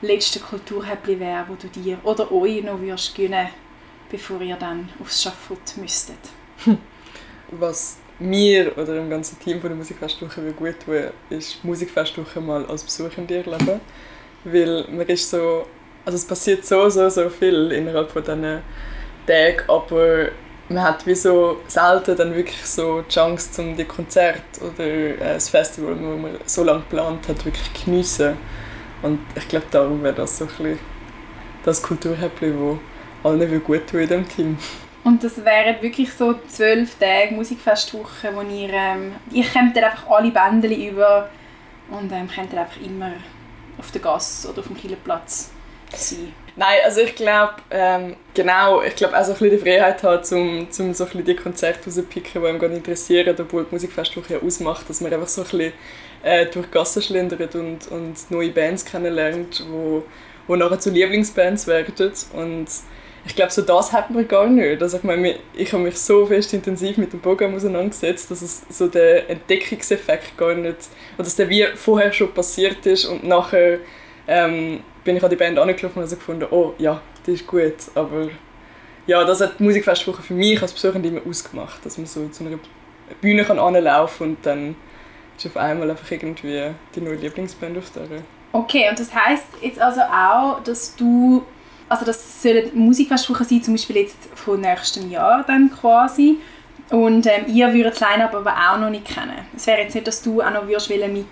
letzte 0.00 0.40
Kulturhäppchen 0.40 1.20
wäre, 1.20 1.44
wo 1.48 1.54
du 1.54 1.68
dir 1.68 1.98
oder 2.02 2.32
euch 2.32 2.64
noch 2.64 2.80
würdest 2.80 3.14
gönnen, 3.14 3.48
bevor 4.10 4.40
ihr 4.40 4.56
dann 4.56 4.88
aufs 5.00 5.22
Schafott 5.22 5.76
müsstet. 5.76 6.18
Was 7.54 7.98
mir 8.22 8.76
oder 8.76 8.94
dem 8.94 9.10
ganzen 9.10 9.38
Team 9.40 9.60
von 9.60 9.70
der 9.70 9.76
Musikfestwoche 9.76 10.42
will 10.44 10.52
gut 10.52 10.76
tun, 10.84 11.10
ist 11.30 11.64
Musikfestwoche 11.64 12.40
mal 12.40 12.64
als 12.66 12.82
Besuchende 12.82 13.36
erleben. 13.36 13.80
Weil 14.44 14.84
man 14.90 15.06
ist 15.06 15.30
so, 15.30 15.66
also 16.04 16.16
es 16.16 16.24
passiert 16.24 16.64
so, 16.64 16.88
so, 16.88 17.08
so 17.08 17.28
viel 17.28 17.72
innerhalb 17.72 18.10
von 18.10 18.22
diesen 18.22 18.62
Tagen, 19.26 19.62
aber 19.68 20.28
man 20.68 20.82
hat 20.82 21.06
wie 21.06 21.14
so 21.14 21.60
selten 21.68 22.16
dann 22.16 22.34
wirklich 22.34 22.64
so 22.64 23.02
die 23.02 23.12
Chance, 23.12 23.62
um 23.62 23.76
die 23.76 23.84
Konzert 23.84 24.42
oder 24.60 24.84
äh, 24.84 25.16
das 25.18 25.48
Festival, 25.48 25.94
das 25.94 26.00
man 26.00 26.30
so 26.46 26.64
lange 26.64 26.80
geplant 26.80 27.28
hat, 27.28 27.44
wirklich 27.44 27.84
geniessen. 27.84 28.36
Und 29.02 29.20
ich 29.34 29.48
glaube, 29.48 29.66
darum 29.70 30.02
wäre 30.02 30.14
das 30.14 30.38
so 30.38 30.44
ein 30.44 30.48
bisschen 30.48 30.78
das 31.64 31.82
Kulturhäppchen, 31.82 32.78
das 33.22 33.30
allen 33.30 33.64
gut 33.64 33.86
tun 33.86 34.00
in 34.00 34.08
diesem 34.08 34.28
Team. 34.28 34.58
Und 35.04 35.24
das 35.24 35.44
wären 35.44 35.82
wirklich 35.82 36.12
so 36.12 36.34
zwölf 36.46 36.96
Tage 36.98 37.34
Musikfestwoche, 37.34 38.34
wo 38.34 38.42
ihr, 38.42 38.70
ähm, 38.70 39.12
ihr 39.32 39.44
kommt 39.44 39.76
dann 39.76 39.84
einfach 39.84 40.08
alle 40.08 40.30
Bänder 40.30 40.68
über 40.68 41.28
und 41.90 42.12
ähm, 42.12 42.28
könnt 42.32 42.52
dann 42.52 42.60
einfach 42.60 42.80
immer 42.80 43.12
auf 43.78 43.90
der 43.90 44.00
Gasse 44.00 44.48
oder 44.48 44.60
auf 44.60 44.68
dem 44.68 44.76
Kielerplatz 44.76 45.50
sein. 45.92 46.32
Nein, 46.54 46.78
also 46.84 47.00
ich 47.00 47.14
glaube, 47.14 47.54
ähm, 47.70 48.16
genau, 48.34 48.82
ich 48.82 48.94
glaube 48.94 49.18
auch 49.18 49.24
so 49.24 49.32
ein 49.32 49.38
bisschen 49.38 49.58
die 49.58 49.64
Freiheit 49.64 50.02
hat, 50.02 50.30
um, 50.32 50.68
um 50.78 50.94
so 50.94 51.04
die 51.06 51.36
Konzerte 51.36 51.86
rauszupicken, 51.86 52.42
die 52.42 52.48
einem 52.48 52.58
gerade 52.58 52.74
interessieren, 52.74 53.34
obwohl 53.38 53.64
die 53.64 53.74
Musikfestwoche 53.74 54.34
ja 54.34 54.40
ausmacht, 54.40 54.88
dass 54.88 55.00
man 55.00 55.12
einfach 55.12 55.28
so 55.28 55.42
ein 55.42 55.48
bisschen 55.48 55.72
äh, 56.22 56.46
durch 56.46 56.66
die 56.66 56.72
Gassen 56.72 57.02
schlendert 57.02 57.54
und, 57.54 57.88
und 57.88 58.30
neue 58.30 58.50
Bands 58.50 58.84
kennenlernt, 58.84 59.64
wo, 59.70 60.04
wo 60.46 60.54
nachher 60.54 60.78
zu 60.78 60.90
Lieblingsbands 60.90 61.66
werden 61.66 62.12
und 62.34 62.68
ich 63.24 63.36
glaube, 63.36 63.52
so 63.52 63.62
das 63.62 63.92
hat 63.92 64.10
man 64.10 64.26
gar 64.26 64.46
nicht. 64.46 64.82
Also 64.82 64.96
ich 64.96 65.04
meine, 65.04 65.36
ich 65.54 65.72
habe 65.72 65.84
mich 65.84 65.96
so 65.96 66.26
fest 66.26 66.52
intensiv 66.54 66.96
mit 66.96 67.12
dem 67.12 67.20
Programm 67.20 67.54
auseinandergesetzt, 67.54 68.30
dass 68.30 68.42
es 68.42 68.62
so 68.68 68.88
der 68.88 69.30
Entdeckungseffekt 69.30 70.36
gar 70.36 70.54
nicht, 70.54 70.76
oder 71.14 71.24
dass 71.24 71.36
der 71.36 71.48
wie 71.48 71.66
vorher 71.74 72.12
schon 72.12 72.32
passiert 72.32 72.84
ist 72.86 73.04
und 73.04 73.24
nachher 73.24 73.78
ähm, 74.26 74.80
bin 75.04 75.16
ich 75.16 75.22
an 75.22 75.30
die 75.30 75.36
Band 75.36 75.58
angelaufen 75.58 75.98
und 75.98 76.02
habe 76.02 76.08
so 76.08 76.16
gefunden, 76.16 76.46
oh 76.50 76.74
ja, 76.78 77.00
die 77.26 77.32
ist 77.32 77.46
gut, 77.46 77.74
aber 77.94 78.28
ja, 79.06 79.24
das 79.24 79.40
hat 79.40 79.58
die 79.58 79.64
Musikfestwoche 79.64 80.22
für 80.22 80.34
mich 80.34 80.60
als 80.62 80.72
Besuchende 80.72 81.08
immer 81.08 81.20
ausgemacht, 81.28 81.84
dass 81.84 81.98
man 81.98 82.06
so 82.06 82.28
zu 82.28 82.44
einer 82.44 82.58
Bühne 83.20 83.44
kann 83.44 83.58
und 83.58 84.36
dann 84.42 84.76
ist 85.36 85.46
auf 85.46 85.56
einmal 85.56 85.90
einfach 85.90 86.10
irgendwie 86.10 86.70
die 86.94 87.00
neue 87.00 87.16
Lieblingsband 87.16 87.76
auf 87.78 87.90
der. 87.90 88.02
Okay, 88.52 88.88
und 88.88 88.98
das 88.98 89.14
heißt 89.14 89.46
jetzt 89.62 89.80
also 89.80 90.02
auch, 90.02 90.62
dass 90.62 90.94
du, 90.94 91.44
also 91.88 92.04
das 92.04 92.42
sollen 92.42 92.70
Musikfestwochen 92.74 93.46
sein, 93.46 93.62
zum 93.62 93.74
Beispiel 93.74 93.96
jetzt 93.96 94.28
von 94.34 94.60
nächstem 94.60 95.10
Jahr 95.10 95.44
dann 95.46 95.70
quasi, 95.70 96.38
und 96.92 97.26
ähm, 97.26 97.46
ihr 97.48 97.72
würdet 97.72 97.94
das 97.94 98.00
Line-Up 98.00 98.34
aber 98.34 98.52
auch 98.52 98.78
noch 98.78 98.90
nicht 98.90 99.06
kennen. 99.06 99.38
Es 99.56 99.66
wäre 99.66 99.80
jetzt 99.80 99.94
nicht, 99.94 100.06
dass 100.06 100.20
du 100.20 100.42
auch 100.42 100.50
noch 100.50 100.66
würdest 100.66 100.90
mit 100.90 101.26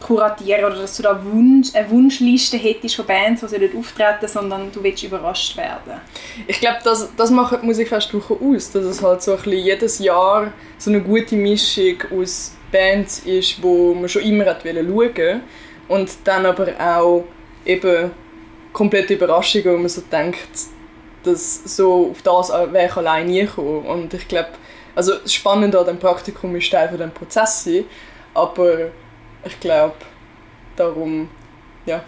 kuratieren 0.00 0.64
oder 0.64 0.76
dass 0.76 0.96
du 0.96 1.02
da 1.02 1.20
Wunsch, 1.24 1.74
eine 1.74 1.90
Wunschliste 1.90 2.56
hättest 2.56 2.96
von 2.96 3.04
Bands, 3.04 3.42
die 3.42 3.48
sollen 3.48 3.76
auftreten 3.76 4.28
sondern 4.28 4.72
du 4.72 4.82
willst 4.82 5.02
überrascht 5.02 5.56
werden. 5.56 6.00
Ich 6.46 6.60
glaube, 6.60 6.78
das, 6.84 7.10
das 7.16 7.30
macht 7.30 7.62
die 7.62 7.66
Musikfestwoche 7.66 8.34
aus, 8.34 8.70
dass 8.70 8.84
es 8.84 9.02
halt 9.02 9.22
so 9.22 9.32
ein 9.32 9.36
bisschen 9.38 9.64
jedes 9.64 9.98
Jahr 9.98 10.52
so 10.78 10.90
eine 10.90 11.02
gute 11.02 11.36
Mischung 11.36 11.96
aus 12.18 12.54
Bands 12.70 13.20
ist, 13.20 13.62
wo 13.62 13.92
man 13.92 14.08
schon 14.08 14.22
immer 14.22 14.46
hat 14.46 14.62
schauen 14.62 14.94
wollte 14.94 15.40
und 15.88 16.10
dann 16.24 16.46
aber 16.46 16.68
auch 16.78 17.24
eben 17.66 18.10
komplette 18.72 19.14
Überraschungen, 19.14 19.74
wo 19.74 19.78
man 19.78 19.88
so 19.88 20.02
denkt, 20.02 20.48
dass 21.24 21.76
so 21.76 22.10
auf 22.10 22.22
das 22.22 22.50
wäre 22.50 22.86
ich 22.86 22.96
allein 22.96 23.26
nie 23.26 23.40
gekommen. 23.40 23.84
Und 23.86 24.14
ich 24.14 24.28
glaube, 24.28 24.50
also 24.94 25.14
das 25.14 25.32
Spannende 25.32 25.78
an 25.78 25.86
dem 25.86 25.98
Praktikum 25.98 26.54
ist 26.56 26.70
Teil 26.70 26.88
von 26.88 26.98
dem 26.98 27.10
Prozess 27.10 27.64
sein, 27.64 27.84
aber 28.34 28.88
ich 29.44 29.60
glaube, 29.60 29.94
darum, 30.76 31.28
ja. 31.86 32.02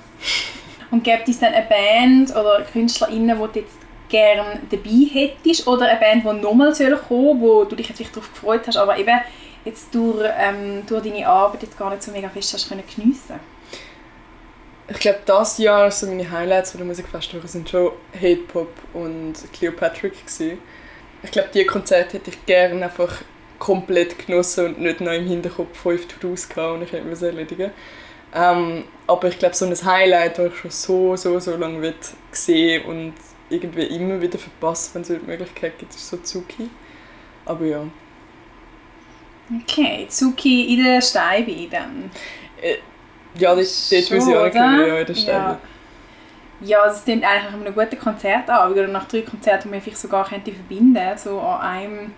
Und 0.90 1.04
gibt 1.04 1.28
es 1.28 1.38
dann 1.38 1.54
eine 1.54 1.66
Band 1.66 2.30
oder 2.30 2.62
KünstlerInnen, 2.62 3.38
die 3.38 3.52
du 3.52 3.60
jetzt 3.60 3.78
gerne 4.08 4.60
dabei 4.70 5.06
hättest 5.12 5.66
oder 5.66 5.88
eine 5.88 6.00
Band, 6.00 6.24
die 6.24 6.42
nochmal 6.42 6.72
kommen 6.72 6.74
soll, 6.74 7.40
wo 7.40 7.64
du 7.64 7.76
dich 7.76 7.88
jetzt 7.88 8.00
wirklich 8.00 8.14
darauf 8.14 8.32
gefreut 8.32 8.66
hast, 8.66 8.76
aber 8.76 8.98
eben 8.98 9.20
jetzt 9.64 9.94
durch, 9.94 10.28
ähm, 10.38 10.82
durch 10.86 11.04
deine 11.04 11.28
Arbeit 11.28 11.62
jetzt 11.62 11.78
gar 11.78 11.90
nicht 11.90 12.02
so 12.02 12.10
mega 12.10 12.28
fest 12.28 12.54
hast 12.54 12.68
können 12.68 12.82
geniessen 12.94 13.38
Ich 14.92 14.98
glaube, 14.98 15.20
das 15.24 15.58
Jahr 15.58 15.88
so 15.92 16.06
meine 16.06 16.28
Highlights 16.28 16.72
von 16.72 16.78
der 16.78 16.86
Musikfestwoche 16.86 17.46
sind 17.46 17.70
schon 17.70 17.92
Hate 18.14 18.42
Pop 18.52 18.72
und 18.92 19.34
Cleopatrick 19.52 20.26
gewesen. 20.26 20.58
Ich 21.22 21.30
glaube, 21.30 21.48
diese 21.54 21.66
Konzerte 21.66 22.18
hätte 22.18 22.30
ich 22.30 22.44
gerne 22.44 22.84
einfach 22.84 23.22
komplett 23.60 24.26
genossen 24.26 24.66
und 24.66 24.80
nicht 24.80 25.00
noch 25.00 25.12
im 25.12 25.26
Hinterkopf 25.26 25.78
fünf 25.78 26.08
To-Dos 26.08 26.48
gehabt 26.48 26.74
und 26.74 26.82
ich 26.82 26.92
hätte 26.92 27.08
es 27.08 27.22
erledigen 27.22 27.70
ähm, 28.34 28.84
Aber 29.06 29.28
ich 29.28 29.38
glaube, 29.38 29.54
so 29.54 29.66
ein 29.66 29.84
Highlight, 29.84 30.38
das 30.38 30.52
ich 30.52 30.58
schon 30.58 30.70
so, 30.70 31.16
so, 31.16 31.38
so 31.38 31.56
lange 31.56 31.80
will 31.82 31.94
sehen 32.32 32.84
und 32.86 33.12
irgendwie 33.48 33.84
immer 33.84 34.20
wieder 34.20 34.38
verpasse, 34.38 34.94
wenn 34.94 35.02
es 35.02 35.08
die 35.08 35.18
Möglichkeit 35.24 35.78
gibt, 35.78 35.94
ist 35.94 36.08
so 36.08 36.16
Zuki. 36.16 36.68
Aber 37.44 37.64
ja. 37.64 37.86
Okay, 39.62 40.06
Zuki 40.08 40.74
in 40.74 40.84
der 40.84 41.00
Steibe 41.00 41.68
dann. 41.70 42.10
Ja, 43.38 43.54
das, 43.54 43.88
dort 43.90 44.10
will 44.10 44.18
ich 44.18 44.36
auch 44.36 44.50
können, 44.50 44.88
ja, 44.88 44.98
in 44.98 45.06
der 45.06 45.14
Stelle. 45.14 45.38
Ja. 45.38 45.58
Ja, 46.62 46.86
es 46.86 47.04
klingt 47.04 47.24
eigentlich 47.24 47.52
nach 47.52 47.60
einem 47.60 47.74
guten 47.74 47.98
Konzert 47.98 48.50
an, 48.50 48.70
oder 48.70 48.86
nach 48.86 49.08
drei 49.08 49.22
Konzerten, 49.22 49.68
die 49.68 49.74
man 49.74 49.80
vielleicht 49.80 49.98
sogar 49.98 50.28
könnte 50.28 50.52
verbinden 50.52 51.16
so 51.16 51.40
an 51.40 51.60
einem, 51.60 52.12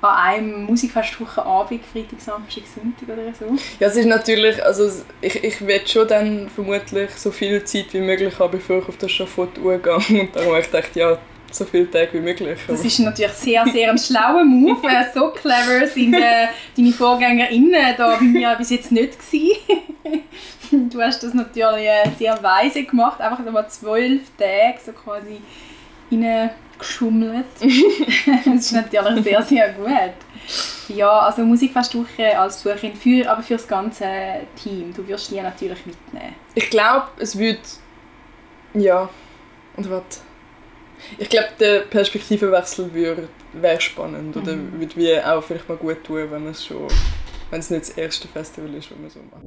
an 0.00 0.16
einem 0.16 0.64
Musikfestwochenabend, 0.64 1.84
Freitag, 1.86 2.20
Samstag, 2.20 2.64
Sonntag 2.74 3.08
oder 3.08 3.32
so. 3.32 3.54
Ja, 3.78 3.86
es 3.86 3.96
ist 3.96 4.06
natürlich, 4.06 4.64
also 4.64 4.90
ich, 5.20 5.44
ich 5.44 5.64
will 5.64 5.86
schon 5.86 6.08
dann 6.08 6.50
vermutlich 6.50 7.10
so 7.10 7.30
viel 7.30 7.62
Zeit 7.64 7.92
wie 7.92 8.00
möglich 8.00 8.36
haben, 8.36 8.50
bevor 8.50 8.78
ich 8.78 8.88
auf 8.88 8.96
das 8.96 9.12
Schafott 9.12 9.54
gehe. 9.54 9.62
Und 10.20 10.34
darum 10.34 10.50
habe 10.50 10.60
ich 10.60 10.70
gedacht, 10.70 10.96
ja, 10.96 11.16
so 11.54 11.64
viele 11.64 11.90
Tage 11.90 12.14
wie 12.14 12.20
möglich. 12.20 12.58
Das 12.66 12.84
ist 12.84 12.98
natürlich 12.98 13.32
sehr, 13.32 13.64
sehr 13.66 13.90
ein 13.90 13.98
schlauer 13.98 14.44
Move. 14.44 14.86
Äh, 14.88 15.04
So 15.14 15.30
clever 15.30 15.86
sind 15.86 16.14
äh, 16.14 16.48
deine 16.76 16.92
VorgängerInnen 16.92 17.94
da 17.96 18.16
bei 18.16 18.20
mir 18.24 18.54
bis 18.56 18.70
jetzt 18.70 18.92
nicht 18.92 19.18
gewesen. 19.18 20.90
Du 20.90 21.00
hast 21.00 21.22
das 21.22 21.34
natürlich 21.34 21.86
äh, 21.86 22.10
sehr 22.18 22.42
weise 22.42 22.84
gemacht, 22.84 23.20
einfach 23.20 23.38
mal 23.50 23.68
zwölf 23.68 24.22
Tage 24.36 24.78
so 24.84 24.92
quasi 24.92 25.40
reingeschummelt. 26.10 27.46
das 27.60 28.46
ist 28.46 28.72
natürlich 28.72 29.24
sehr, 29.24 29.42
sehr 29.42 29.72
gut. 29.72 30.96
Ja, 30.96 31.20
also 31.20 31.42
Musikfestwoche 31.44 32.38
als 32.38 32.62
Besucherin, 32.62 32.94
für, 32.94 33.30
aber 33.30 33.42
für 33.42 33.54
das 33.54 33.66
ganze 33.66 34.06
Team. 34.62 34.92
Du 34.94 35.06
wirst 35.08 35.30
die 35.30 35.40
natürlich 35.40 35.86
mitnehmen. 35.86 36.34
Ich 36.54 36.68
glaube, 36.70 37.06
es 37.18 37.38
wird. 37.38 37.60
Ja. 38.74 39.08
Und 39.76 39.90
was? 39.90 40.22
Ich 41.18 41.28
glaube, 41.28 41.48
der 41.60 41.80
Perspektivenwechsel 41.80 42.92
wäre 42.94 43.28
wär 43.52 43.80
spannend. 43.80 44.36
Oder 44.36 44.56
Mhm. 44.56 44.80
würde 44.80 44.96
wie 44.96 45.20
auch 45.20 45.42
vielleicht 45.42 45.68
mal 45.68 45.76
gut 45.76 46.02
tun, 46.04 46.30
wenn 46.30 46.46
es 46.48 46.64
schon. 46.64 46.88
Wenn 47.50 47.60
es 47.60 47.70
nicht 47.70 47.82
das 47.82 47.90
erste 47.90 48.26
Festival 48.28 48.74
ist, 48.74 48.90
das 48.90 48.98
man 48.98 49.10
so 49.10 49.20
macht. 49.30 49.44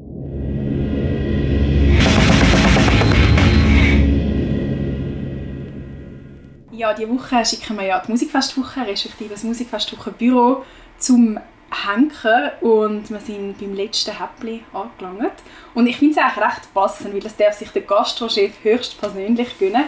Ja, 6.71 6.93
diese 6.93 7.09
Woche 7.09 7.43
schicken 7.43 7.75
wir 7.77 7.85
ja 7.85 8.01
die 8.05 8.11
Musikfestwoche, 8.11 8.85
respektive 8.85 9.31
das 9.31 9.43
Musikfestwochenbüro, 9.43 10.63
zum 10.99 11.39
Henker 11.85 12.53
und 12.61 13.09
wir 13.09 13.19
sind 13.19 13.57
beim 13.59 13.73
letzten 13.73 14.11
Häppli 14.17 14.63
angelangt. 14.73 15.33
Und 15.73 15.87
ich 15.87 15.97
finde 15.97 16.13
es 16.13 16.17
eigentlich 16.23 16.45
recht 16.45 16.73
passend, 16.73 17.13
weil 17.13 17.19
das 17.19 17.35
darf 17.35 17.53
sich 17.53 17.69
der 17.69 17.81
Gastrochef 17.81 18.51
höchstpersönlich 18.63 19.57
gönnen, 19.59 19.85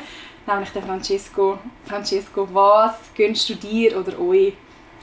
nämlich 0.54 0.72
der 0.72 0.84
Francesco. 0.84 1.58
Francesco, 1.86 2.48
was 2.54 2.96
gönnst 3.16 3.50
du 3.50 3.56
dir 3.56 3.98
oder 3.98 4.20
euch 4.20 4.54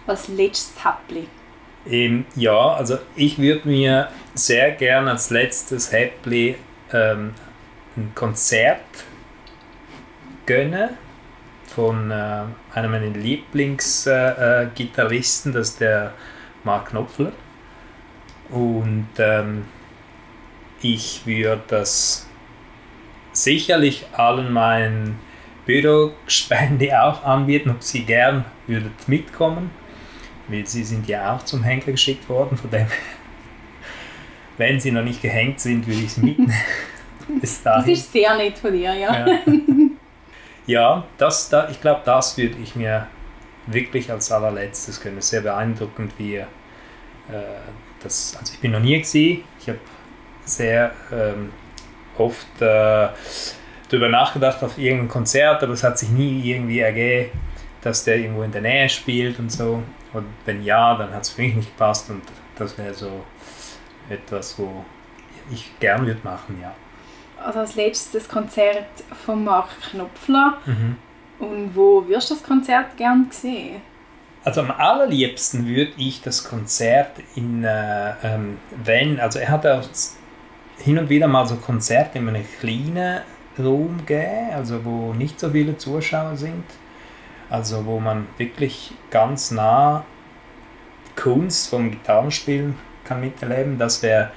als 0.06 0.28
letztes 0.28 0.85
Häppli? 0.85 1.26
Ähm, 1.88 2.26
ja, 2.35 2.74
also 2.74 2.98
ich 3.14 3.38
würde 3.38 3.68
mir 3.68 4.09
sehr 4.35 4.72
gerne 4.72 5.12
als 5.12 5.30
letztes 5.30 5.92
Häppli 5.92 6.56
ähm, 6.92 7.32
ein 7.96 8.11
Konzert 8.14 8.80
gönnen 10.44 10.90
von 11.66 12.11
äh, 12.11 12.42
einem 12.74 12.90
meiner 12.90 13.06
Lieblingsgitarristen, 13.06 15.52
äh, 15.52 15.54
das 15.54 15.68
ist 15.70 15.80
der 15.80 16.12
Mark 16.64 16.90
Knopfler. 16.90 17.32
Und 18.50 19.09
ähm, 19.18 19.64
ich 20.80 21.26
würde 21.26 21.62
das 21.68 22.28
sicherlich 23.32 24.06
allen 24.12 24.52
meinen 24.52 25.18
Bürospende 25.66 27.02
auch 27.02 27.24
anbieten, 27.24 27.70
ob 27.70 27.83
sie 27.83 28.05
gern 28.05 28.44
würdet 28.66 29.09
mitkommen, 29.09 29.70
weil 30.48 30.66
sie 30.66 30.85
sind 30.85 31.09
ja 31.09 31.35
auch 31.35 31.44
zum 31.44 31.64
Henker 31.64 31.92
geschickt 31.92 32.29
worden, 32.29 32.57
von 32.57 32.70
dem, 32.70 32.87
wenn 34.57 34.81
sie 34.81 34.92
noch 34.92 35.02
nicht 35.02 35.20
gehängt 35.20 35.61
sind, 35.61 35.87
würde 35.87 36.00
ich 36.00 36.12
sie 36.12 36.20
mitnehmen. 36.22 36.55
Bis 37.40 37.62
das 37.62 37.87
ist 37.88 38.12
sehr 38.12 38.37
nett 38.37 38.57
von 38.57 38.72
dir, 38.72 38.94
ja. 38.94 39.26
Ja, 39.26 39.38
ja 40.66 41.05
das, 41.18 41.48
da, 41.48 41.68
ich 41.68 41.81
glaube, 41.81 42.02
das 42.05 42.38
würde 42.38 42.57
ich 42.62 42.76
mir 42.76 43.09
wirklich 43.66 44.11
als 44.12 44.31
allerletztes 44.31 45.00
können. 45.00 45.20
Sehr 45.20 45.40
beeindruckend, 45.40 46.12
wie 46.18 46.37
äh, 46.37 46.44
das, 48.00 48.37
also 48.38 48.52
ich 48.52 48.61
bin 48.61 48.70
noch 48.70 48.81
nie 48.81 48.98
gesehen. 48.98 49.42
Ich 49.61 49.68
habe 49.68 49.81
sehr 50.44 50.92
ähm, 51.12 51.52
oft 52.16 52.62
äh, 52.62 53.09
darüber 53.88 54.09
nachgedacht 54.09 54.62
auf 54.62 54.79
irgendein 54.79 55.09
Konzert, 55.09 55.62
aber 55.62 55.72
es 55.72 55.83
hat 55.83 55.99
sich 55.99 56.11
nie 56.11 56.42
irgendwie 56.51 56.81
ergeben, 56.81 57.31
dass 57.83 58.05
der 58.05 58.16
irgendwo 58.16 58.42
in 58.42 58.53
der 58.53 58.62
Nähe 58.62 58.88
spielt 58.88 59.38
und 59.38 59.51
so. 59.51 59.83
Und 60.12 60.27
wenn 60.44 60.64
ja, 60.64 60.94
dann 60.96 61.12
hat 61.12 61.22
es 61.22 61.31
für 61.31 61.42
mich 61.42 61.55
nicht 61.55 61.77
gepasst 61.77 62.11
und 62.11 62.22
das 62.57 62.77
wäre 62.79 62.94
so 62.94 63.25
etwas, 64.09 64.59
wo 64.59 64.85
ich 65.51 65.70
gern 65.79 66.07
würde 66.07 66.20
machen, 66.25 66.59
ja. 66.61 66.75
Also 67.42 67.61
als 67.61 67.75
letztes 67.75 68.12
das 68.12 68.29
Konzert 68.29 68.87
von 69.25 69.44
Mark 69.44 69.68
Knopfler. 69.90 70.59
Mhm. 70.64 70.96
Und 71.38 71.77
wo 71.77 72.09
wirst 72.09 72.31
du 72.31 72.35
das 72.35 72.42
Konzert 72.42 72.96
gern 72.96 73.29
sehen? 73.31 73.83
Also 74.42 74.62
am 74.62 74.70
allerliebsten 74.70 75.66
würde 75.66 75.92
ich 75.99 76.22
das 76.22 76.44
Konzert 76.44 77.11
in, 77.35 77.64
äh, 77.64 78.14
ähm, 78.22 78.59
wenn, 78.85 79.20
also 79.20 79.38
er 79.38 79.49
hat 79.49 79.66
auch 79.66 79.83
hin 80.79 80.99
und 80.99 81.09
wieder 81.09 81.27
mal 81.27 81.46
so 81.46 81.57
Konzerte 81.57 82.18
in 82.18 82.29
einem 82.29 82.44
kleinen 82.59 83.20
Raum 83.59 83.99
gegeben, 84.07 84.51
also 84.55 84.85
wo 84.85 85.12
nicht 85.12 85.40
so 85.40 85.51
viele 85.51 85.77
Zuschauer 85.77 86.37
sind, 86.37 86.64
also 87.49 87.85
wo 87.87 87.99
man 88.01 88.27
wirklich 88.38 88.92
ganz 89.11 89.51
nah 89.51 90.05
die 91.09 91.21
Kunst 91.21 91.71
vom 91.71 91.90
Gitarrenspielen 91.90 92.75
kann 93.05 93.21
miterleben. 93.21 93.79
Das 93.79 94.03
wäre, 94.03 94.31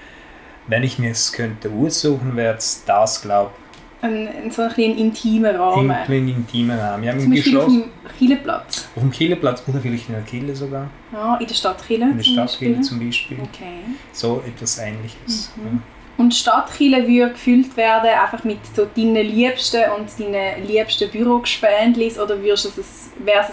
wenn 0.67 0.83
ich 0.83 0.99
mir 0.99 1.11
es 1.11 1.31
könnte 1.33 1.69
aussuchen, 1.69 2.35
wäre 2.35 2.55
es 2.55 2.83
das, 2.85 3.21
glaube 3.21 3.51
ich, 3.53 3.69
ein, 4.01 4.27
ein 4.27 4.51
so 4.51 4.61
ein 4.61 4.69
bisschen 4.69 4.97
intimer 4.97 5.59
Rahmen. 5.59 5.91
Ein 5.91 6.05
kleiner 6.05 6.29
intimer 6.29 6.79
Rahmen. 6.79 7.03
Ja, 7.03 7.17
Zum 7.17 7.29
Beispiel 7.29 7.57
auf 7.57 7.65
dem 7.65 7.83
Kieleplatz. 8.17 8.87
Auf 8.95 9.01
dem 9.01 9.11
Kieleplatz 9.11 9.63
oder 9.67 9.79
vielleicht 9.79 10.07
in 10.07 10.15
der 10.15 10.23
Kiele 10.23 10.55
sogar. 10.55 10.89
Ja, 11.11 11.35
in 11.35 11.47
der 11.47 11.53
Stadt 11.53 11.85
Kiele 11.85 12.05
In 12.05 12.17
der 12.17 12.23
Stadt 12.23 12.57
Kiele 12.57 12.81
zum 12.81 12.99
Beispiel. 13.05 13.39
Okay. 13.41 13.79
So 14.13 14.41
etwas 14.47 14.79
ähnliches. 14.79 15.51
Mhm. 15.55 15.65
Ja. 15.65 15.98
Und 16.19 16.33
die 16.33 16.37
Stadt 16.37 16.71
Kiele 16.73 17.07
würde 17.07 17.31
gefüllt 17.31 17.75
werden 17.77 18.09
einfach 18.09 18.43
mit 18.43 18.59
so 18.75 18.85
deinen 18.85 19.25
liebsten 19.25 19.89
und 19.97 20.07
deinen 20.19 20.67
liebsten 20.67 21.09
Bürogespendlis 21.09 22.19
oder 22.19 22.41
wäre 22.43 22.53
es 22.53 22.69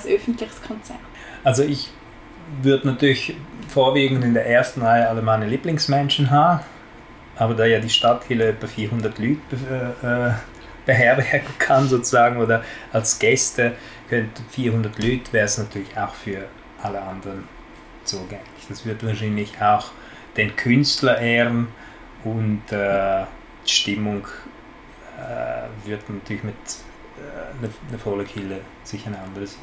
ein 0.05 0.13
öffentliches 0.13 0.61
Konzert? 0.63 0.99
Also 1.45 1.63
ich 1.63 1.91
würde 2.61 2.89
natürlich 2.89 3.35
vorwiegend 3.69 4.25
in 4.25 4.35
der 4.35 4.47
ersten 4.47 4.83
Reihe 4.83 5.09
alle 5.09 5.23
meine 5.23 5.47
Lieblingsmenschen 5.47 6.31
haben 6.31 6.61
aber 7.37 7.55
da 7.55 7.65
ja 7.65 7.79
die 7.79 7.91
Stadt 7.91 8.25
hier 8.27 8.41
etwa 8.41 8.67
400 8.67 9.19
Leute 9.19 9.39
äh, 10.03 10.87
beherbergen 10.87 11.59
kann 11.59 11.89
sozusagen 11.89 12.39
oder 12.39 12.65
als 12.93 13.19
Gäste 13.19 13.73
könnte 14.09 14.43
400 14.51 14.99
Leute 14.99 15.33
wäre 15.33 15.45
es 15.45 15.59
natürlich 15.59 15.97
auch 15.97 16.15
für 16.15 16.47
alle 16.83 17.01
anderen 17.01 17.45
zugänglich. 18.05 18.67
Das 18.69 18.87
wird 18.87 19.05
wahrscheinlich 19.05 19.61
auch 19.61 19.91
den 20.37 20.55
Künstler 20.55 21.19
ehren 21.19 21.69
und 22.27 22.63
äh, 22.73 23.25
die 23.65 23.71
Stimmung 23.71 24.27
äh, 25.17 25.89
wird 25.89 26.09
natürlich 26.11 26.43
mit 26.43 26.55
äh, 27.19 27.65
einer 27.65 27.73
eine 27.89 27.99
volle 27.99 28.25
Kille 28.25 28.61
sicher 28.83 29.09
eine 29.09 29.19
andere 29.19 29.47
sein. 29.47 29.63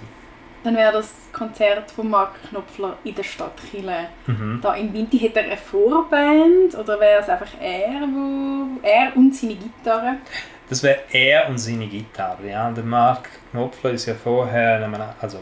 Dann 0.64 0.78
wäre 0.78 0.94
das 0.94 1.28
Konzert 1.34 1.92
von 1.92 2.10
Mark 2.10 2.36
Knopfler 2.50 2.96
in 3.04 3.14
der 3.16 3.24
Stadt 3.24 3.52
Chile. 3.70 4.08
Mhm. 4.28 4.60
Da 4.62 4.76
in 4.76 4.94
Winti 4.94 5.20
hat 5.20 5.36
er 5.36 5.44
eine 5.44 5.58
Vorband 5.58 6.76
oder 6.76 6.98
wäre 7.02 7.22
es 7.22 7.28
einfach 7.28 7.52
er, 7.60 8.00
wo, 8.08 8.80
er 8.82 9.16
und 9.18 9.36
seine 9.36 9.56
Gitarre? 9.56 10.16
Das 10.70 10.82
wäre 10.82 11.00
er 11.12 11.50
und 11.50 11.58
seine 11.58 11.88
Gitarre. 11.88 12.48
Ja. 12.48 12.72
Der 12.72 12.84
Mark 12.86 13.30
Knopfler 13.52 13.92
ist 13.92 14.06
ja 14.06 14.14
vorher 14.14 14.90
also 15.20 15.40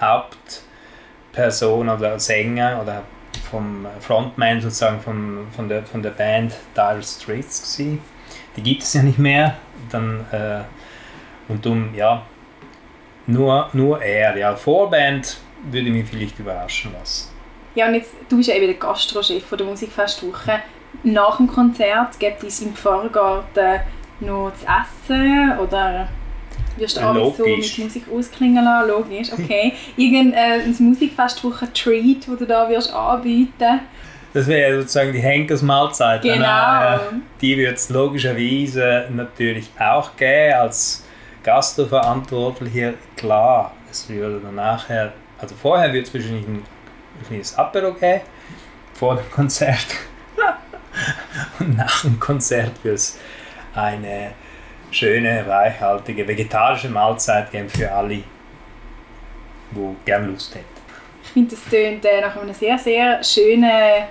Hauptperson 0.00 1.88
oder 1.88 2.18
Sänger 2.18 2.80
oder 2.82 3.04
vom 3.50 3.86
Frontman 4.00 4.60
sozusagen 4.60 5.00
von, 5.00 5.46
von, 5.54 5.68
der, 5.68 5.82
von 5.84 6.02
der 6.02 6.10
Band 6.10 6.54
Dire 6.74 7.02
Straits 7.02 7.76
gewesen. 7.76 8.00
Die 8.56 8.62
gibt 8.62 8.82
es 8.82 8.94
ja 8.94 9.02
nicht 9.02 9.18
mehr. 9.18 9.56
Dann, 9.90 10.24
äh, 10.32 10.60
und 11.48 11.66
um, 11.66 11.94
ja, 11.94 12.22
nur, 13.26 13.68
nur 13.72 14.02
er, 14.02 14.36
ja. 14.36 14.56
Vorband 14.56 15.38
würde 15.70 15.90
mich 15.90 16.08
vielleicht 16.08 16.38
überraschen 16.38 16.92
lassen. 16.92 17.30
Ja, 17.74 17.86
und 17.86 17.94
jetzt, 17.94 18.14
du 18.28 18.36
bist 18.36 18.48
ja 18.48 18.54
eben 18.54 18.66
der 18.66 18.74
Gastrochef 18.74 19.44
der 19.50 19.66
Musikfestwoche. 19.66 20.60
Nach 21.02 21.36
dem 21.36 21.46
Konzert 21.46 22.18
gibt 22.18 22.42
es 22.42 22.60
im 22.60 22.74
Pfarrgarten 22.74 23.80
noch 24.20 24.52
zu 24.54 24.66
essen 24.66 25.58
oder 25.58 26.08
wirst 26.78 26.96
du 26.96 27.00
alles 27.00 27.36
so 27.36 27.44
mit 27.44 27.78
Musik 27.78 28.04
ausklingen 28.12 28.64
lassen? 28.64 28.88
Logisch, 28.88 29.32
okay. 29.32 29.72
Irgendein 29.96 30.60
äh, 30.60 30.82
Musikfestwoche-Treat, 30.82 32.28
das 32.28 32.36
du 32.36 32.46
da 32.46 32.68
wirst 32.68 32.92
anbieten 32.92 33.80
das 34.34 34.46
wäre 34.46 34.80
sozusagen 34.80 35.12
die 35.12 35.20
Henkersmahlzeit. 35.20 36.22
Genau. 36.22 36.96
Äh, 36.96 36.98
die 37.40 37.56
wird 37.56 37.76
es 37.76 37.88
logischerweise 37.88 39.06
natürlich 39.10 39.70
auch 39.78 40.16
geben 40.16 40.54
als 40.54 41.04
Gastroverantwortliche, 41.42 42.94
klar, 43.16 43.72
es 43.90 44.08
würde 44.08 44.40
dann 44.40 44.56
nachher, 44.56 45.12
also 45.38 45.54
vorher 45.54 45.92
wird 45.92 46.06
es 46.06 46.14
wahrscheinlich 46.14 46.46
ein 46.46 46.62
kleines 47.26 47.56
Apero 47.56 47.94
geben, 47.94 48.20
vor 48.92 49.16
dem 49.16 49.30
Konzert. 49.30 49.86
Und 51.58 51.76
nach 51.76 52.02
dem 52.02 52.20
Konzert 52.20 52.72
wird 52.82 52.96
es 52.96 53.18
eine 53.74 54.32
schöne, 54.90 55.46
reichhaltige, 55.46 56.26
vegetarische 56.26 56.88
Mahlzeit 56.88 57.50
geben 57.50 57.68
für 57.68 57.90
alle, 57.90 58.22
die 59.70 59.96
gerne 60.04 60.26
Lust 60.28 60.54
hätten. 60.54 60.66
Ich 61.22 61.30
finde, 61.30 61.54
das 61.54 61.64
tönt 61.64 62.04
äh, 62.04 62.20
nach 62.20 62.36
einem 62.36 62.54
sehr, 62.54 62.78
sehr 62.78 63.22
schönen 63.22 64.04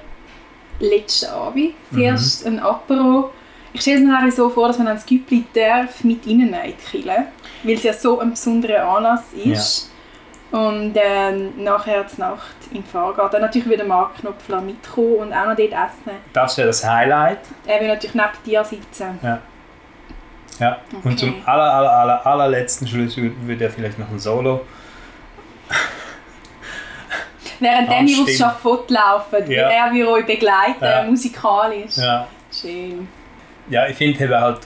letzten 0.79 1.31
Abend. 1.31 1.73
Zuerst 1.91 2.45
mhm. 2.45 2.53
ein 2.53 2.59
Apero 2.59 3.31
ich 3.77 3.81
stelle 3.81 3.97
es 3.97 4.23
mir 4.23 4.31
so 4.31 4.49
vor, 4.49 4.69
dass 4.69 4.79
man 4.79 4.87
ein 4.87 4.99
Güppli 5.07 5.43
darf 5.53 6.03
mit 6.03 6.25
ihnen 6.25 6.55
die 6.93 7.05
weil 7.05 7.75
es 7.75 7.83
ja 7.83 7.93
so 7.93 8.19
ein 8.19 8.31
besonderer 8.31 8.83
Anlass 8.83 9.25
ist. 9.33 9.91
Ja. 10.51 10.59
Und 10.59 10.93
ähm, 10.95 11.63
nachher 11.63 12.07
zur 12.07 12.19
Nacht 12.25 12.55
im 12.73 12.83
Fahrgarten. 12.83 13.33
Dann 13.33 13.41
natürlich 13.41 13.69
wieder 13.69 13.83
Mark 13.83 14.17
Knopfler 14.17 14.61
mitkommen 14.61 15.15
und 15.15 15.33
auch 15.33 15.45
noch 15.45 15.55
dort 15.55 15.73
essen. 15.73 16.17
Das 16.33 16.57
wäre 16.57 16.67
das 16.67 16.83
Highlight. 16.83 17.39
Er 17.67 17.81
will 17.81 17.87
natürlich 17.89 18.15
neben 18.15 18.43
dir 18.45 18.63
sitzen. 18.63 19.19
Ja. 19.21 19.41
Ja, 20.59 20.79
okay. 20.87 21.01
und 21.03 21.19
zum 21.19 21.35
aller, 21.45 21.73
aller, 21.73 21.91
aller, 21.91 22.25
allerletzten 22.25 22.87
Schluss 22.87 23.15
würde 23.17 23.63
er 23.63 23.69
vielleicht 23.69 23.99
noch 23.99 24.09
ein 24.09 24.19
Solo 24.19 24.65
Während 27.59 27.89
wir 27.89 28.21
aufs 28.23 28.37
Schafott 28.37 28.89
laufen, 28.89 29.49
ja. 29.49 29.69
er 29.69 29.91
will 29.91 30.05
euch 30.05 30.25
begleiten, 30.25 30.83
ja. 30.83 31.03
musikalisch. 31.03 31.97
Ja. 31.97 32.27
Schön 32.51 33.07
ja, 33.69 33.87
ich 33.87 33.95
finde 33.95 34.39
halt, 34.39 34.59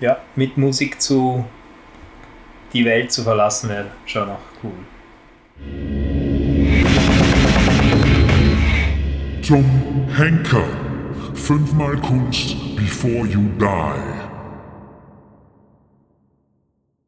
ja, 0.00 0.18
mit 0.36 0.56
Musik 0.56 1.00
zu 1.00 1.44
die 2.72 2.84
Welt 2.84 3.12
zu 3.12 3.22
verlassen 3.22 3.68
wäre 3.68 3.86
schon 4.06 4.28
noch 4.28 4.38
cool. 4.62 4.72
Tom 9.46 9.64
Henker. 10.16 10.64
Fünfmal 11.34 11.96
Kunst 11.96 12.76
before 12.76 13.26
you 13.26 13.40
die. 13.58 14.21